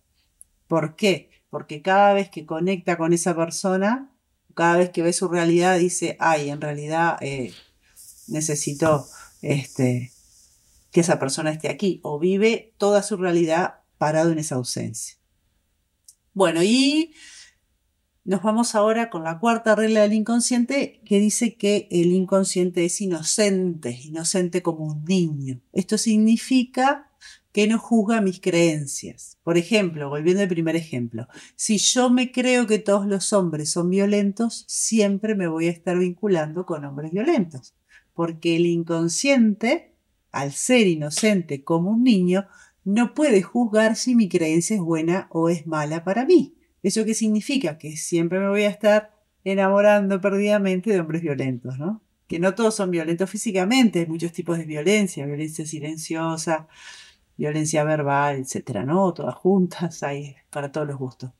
¿Por 0.69 0.95
qué? 0.95 1.31
Porque 1.51 1.83
cada 1.83 2.13
vez 2.13 2.31
que 2.31 2.47
conecta 2.47 2.97
con 2.97 3.13
esa 3.13 3.35
persona, 3.35 4.13
cada 4.55 4.77
vez 4.77 4.91
que 4.91 5.03
ve 5.03 5.13
su 5.13 5.29
realidad, 5.29 5.79
dice, 5.79 6.17
ay, 6.21 6.51
en 6.51 6.61
realidad 6.61 7.19
eh, 7.21 7.53
necesito 8.29 9.07
este, 9.43 10.13
que 10.97 11.01
esa 11.03 11.19
persona 11.19 11.51
esté 11.51 11.69
aquí 11.69 12.01
o 12.03 12.19
vive 12.19 12.73
toda 12.79 13.03
su 13.03 13.19
realidad 13.19 13.81
parado 13.99 14.33
en 14.33 14.39
esa 14.39 14.55
ausencia. 14.55 15.19
Bueno, 16.33 16.63
y 16.63 17.13
nos 18.25 18.43
vamos 18.43 18.75
ahora 18.75 19.11
con 19.11 19.23
la 19.23 19.39
cuarta 19.39 19.75
regla 19.75 20.01
del 20.01 20.15
inconsciente 20.15 21.03
que 21.05 21.21
dice 21.21 21.59
que 21.59 21.87
el 21.91 22.13
inconsciente 22.13 22.87
es 22.87 22.99
inocente, 23.03 23.91
inocente 24.05 24.63
como 24.63 24.87
un 24.87 25.05
niño. 25.05 25.61
Esto 25.75 25.99
significa 25.99 27.11
que 27.53 27.67
no 27.67 27.79
juzga 27.79 28.23
mis 28.23 28.41
creencias. 28.41 29.37
Por 29.43 29.59
ejemplo, 29.59 30.09
volviendo 30.09 30.45
al 30.45 30.49
primer 30.49 30.77
ejemplo, 30.77 31.29
si 31.57 31.77
yo 31.77 32.09
me 32.09 32.33
creo 32.33 32.67
que 32.67 32.79
todos 32.79 33.07
los 33.07 33.35
hombres 33.35 33.69
son 33.69 33.91
violentos, 33.91 34.65
siempre 34.67 35.35
me 35.35 35.47
voy 35.47 35.67
a 35.67 35.73
estar 35.73 35.99
vinculando 35.99 36.65
con 36.65 36.87
hombres 36.87 37.13
violentos, 37.13 37.75
porque 38.15 38.57
el 38.57 38.65
inconsciente 38.65 39.96
al 40.37 40.53
ser 40.53 40.87
inocente 40.87 41.65
como 41.65 41.91
un 41.91 42.05
niño, 42.05 42.47
no 42.85 43.15
puede 43.15 43.41
juzgar 43.41 43.97
si 43.97 44.15
mi 44.15 44.29
creencia 44.29 44.77
es 44.77 44.83
buena 44.83 45.29
o 45.31 45.49
es 45.49 45.67
mala 45.67 46.05
para 46.05 46.27
mí. 46.27 46.55
¿Eso 46.83 47.07
qué 47.07 47.15
significa? 47.15 47.79
Que 47.79 47.97
siempre 47.97 48.39
me 48.39 48.51
voy 48.51 48.65
a 48.65 48.69
estar 48.69 49.15
enamorando 49.45 50.21
perdidamente 50.21 50.91
de 50.91 51.01
hombres 51.01 51.23
violentos, 51.23 51.79
¿no? 51.79 52.03
Que 52.29 52.39
no 52.39 52.55
todos 52.55 52.75
son 52.75 52.91
violentos 52.91 53.31
físicamente, 53.31 54.01
hay 54.01 54.07
muchos 54.07 54.31
tipos 54.33 54.59
de 54.59 54.67
violencia, 54.67 55.25
violencia 55.25 55.65
silenciosa, 55.65 56.69
violencia 57.39 57.83
verbal, 57.85 58.37
etcétera, 58.37 58.85
¿no? 58.85 59.15
Todas 59.15 59.37
juntas, 59.37 60.03
hay 60.03 60.37
para 60.51 60.71
todos 60.71 60.87
los 60.87 60.99
gustos. 60.99 61.31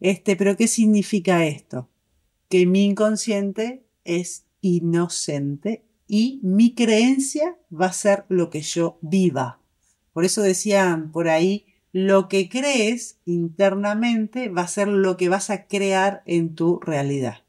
Este, 0.00 0.34
pero 0.34 0.56
¿qué 0.56 0.66
significa 0.66 1.46
esto? 1.46 1.88
Que 2.48 2.66
mi 2.66 2.84
inconsciente 2.84 3.84
es 4.04 4.44
inocente 4.60 5.84
y 6.12 6.40
mi 6.42 6.74
creencia 6.74 7.56
va 7.72 7.86
a 7.86 7.92
ser 7.92 8.24
lo 8.28 8.50
que 8.50 8.62
yo 8.62 8.98
viva. 9.00 9.60
Por 10.12 10.24
eso 10.24 10.42
decían 10.42 11.12
por 11.12 11.28
ahí, 11.28 11.66
lo 11.92 12.28
que 12.28 12.48
crees 12.48 13.20
internamente 13.26 14.48
va 14.48 14.62
a 14.62 14.68
ser 14.68 14.88
lo 14.88 15.16
que 15.16 15.28
vas 15.28 15.50
a 15.50 15.68
crear 15.68 16.24
en 16.26 16.56
tu 16.56 16.80
realidad. 16.80 17.44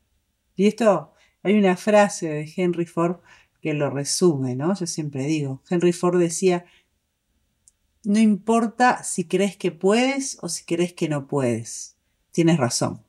Y 0.56 0.68
esto, 0.68 1.12
hay 1.42 1.58
una 1.58 1.76
frase 1.76 2.30
de 2.30 2.54
Henry 2.56 2.86
Ford 2.86 3.18
que 3.64 3.74
lo 3.74 3.90
resume, 3.90 4.56
¿no? 4.56 4.76
Yo 4.76 4.86
siempre 4.86 5.26
digo, 5.26 5.64
Henry 5.68 5.92
Ford 5.92 6.20
decía, 6.20 6.66
no 8.04 8.20
importa 8.20 9.04
si 9.04 9.24
crees 9.24 9.58
que 9.58 9.72
puedes 9.72 10.38
o 10.44 10.50
si 10.50 10.66
crees 10.66 10.94
que 10.94 11.10
no 11.10 11.26
puedes. 11.26 11.98
Tienes 12.30 12.58
razón. 12.58 13.02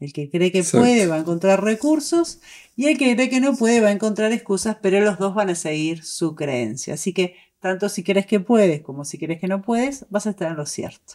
El 0.00 0.12
que 0.12 0.30
cree 0.30 0.52
que 0.52 0.62
puede 0.62 1.06
va 1.06 1.16
a 1.16 1.18
encontrar 1.18 1.62
recursos 1.62 2.40
y 2.76 2.86
el 2.86 2.98
que 2.98 3.14
cree 3.14 3.28
que 3.28 3.40
no 3.40 3.56
puede 3.56 3.80
va 3.80 3.88
a 3.88 3.92
encontrar 3.92 4.32
excusas, 4.32 4.76
pero 4.80 5.00
los 5.00 5.18
dos 5.18 5.34
van 5.34 5.50
a 5.50 5.54
seguir 5.56 6.04
su 6.04 6.36
creencia. 6.36 6.94
Así 6.94 7.12
que 7.12 7.34
tanto 7.58 7.88
si 7.88 8.04
crees 8.04 8.26
que 8.26 8.38
puedes 8.38 8.82
como 8.82 9.04
si 9.04 9.18
crees 9.18 9.40
que 9.40 9.48
no 9.48 9.62
puedes, 9.62 10.06
vas 10.10 10.26
a 10.26 10.30
estar 10.30 10.50
en 10.50 10.56
lo 10.56 10.66
cierto. 10.66 11.14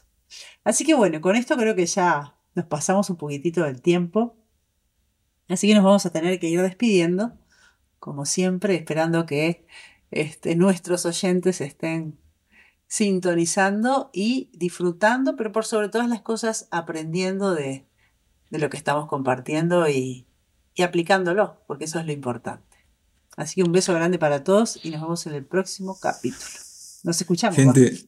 Así 0.64 0.86
que 0.86 0.94
bueno, 0.96 1.22
con 1.22 1.36
esto 1.36 1.56
creo 1.56 1.76
que 1.76 1.86
ya 1.86 2.36
nos 2.56 2.66
pasamos 2.66 3.10
un 3.10 3.16
poquitito 3.16 3.64
del 3.64 3.82
tiempo. 3.82 4.36
Así 5.48 5.68
que 5.68 5.76
nos 5.76 5.84
vamos 5.84 6.06
a 6.06 6.12
tener 6.12 6.40
que 6.40 6.50
ir 6.50 6.62
despidiendo, 6.62 7.34
como 8.00 8.26
siempre, 8.26 8.76
esperando 8.76 9.26
que 9.26 9.66
este, 10.12 10.56
nuestros 10.56 11.06
oyentes 11.06 11.62
estén 11.62 12.20
sintonizando 12.88 14.10
y 14.14 14.52
disfrutando, 14.54 15.36
pero 15.36 15.52
por 15.52 15.66
sobre 15.66 15.90
todas 15.90 16.10
las 16.10 16.22
cosas 16.22 16.68
aprendiendo 16.70 17.56
de, 17.56 17.88
lo 18.60 18.70
que 18.70 18.78
estamos 18.78 19.08
compartiendo 19.08 19.88
y, 19.90 20.26
y 20.76 20.84
aplicándolo, 20.84 21.62
porque 21.68 21.86
eso 21.86 22.00
es 22.00 22.06
lo 22.06 22.12
importante. 22.12 22.78
Así 23.36 23.56
que 23.56 23.64
un 23.64 23.72
beso 23.72 23.94
grande 23.94 24.20
para 24.20 24.44
todos 24.44 24.80
y 24.84 24.92
nos 24.92 25.02
vemos 25.02 25.26
en 25.26 25.34
el 25.34 25.46
próximo 25.46 26.00
capítulo. 26.00 26.46
Nos 27.04 27.20
escuchamos. 27.20 27.56
Gente, 27.56 28.08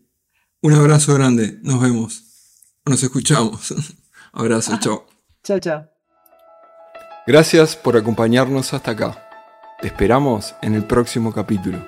un 0.62 0.74
abrazo 0.74 1.14
grande. 1.16 1.60
Nos 1.62 1.82
vemos. 1.82 2.24
Nos 2.86 3.02
escuchamos. 3.02 3.74
abrazo, 4.34 4.78
chao. 4.80 5.06
Chao, 5.44 5.60
chao. 5.60 5.90
Gracias 7.28 7.76
por 7.76 7.98
acompañarnos 7.98 8.74
hasta 8.74 8.92
acá. 8.92 9.28
Te 9.82 9.88
esperamos 9.88 10.56
en 10.62 10.76
el 10.76 10.86
próximo 10.86 11.34
capítulo. 11.34 11.86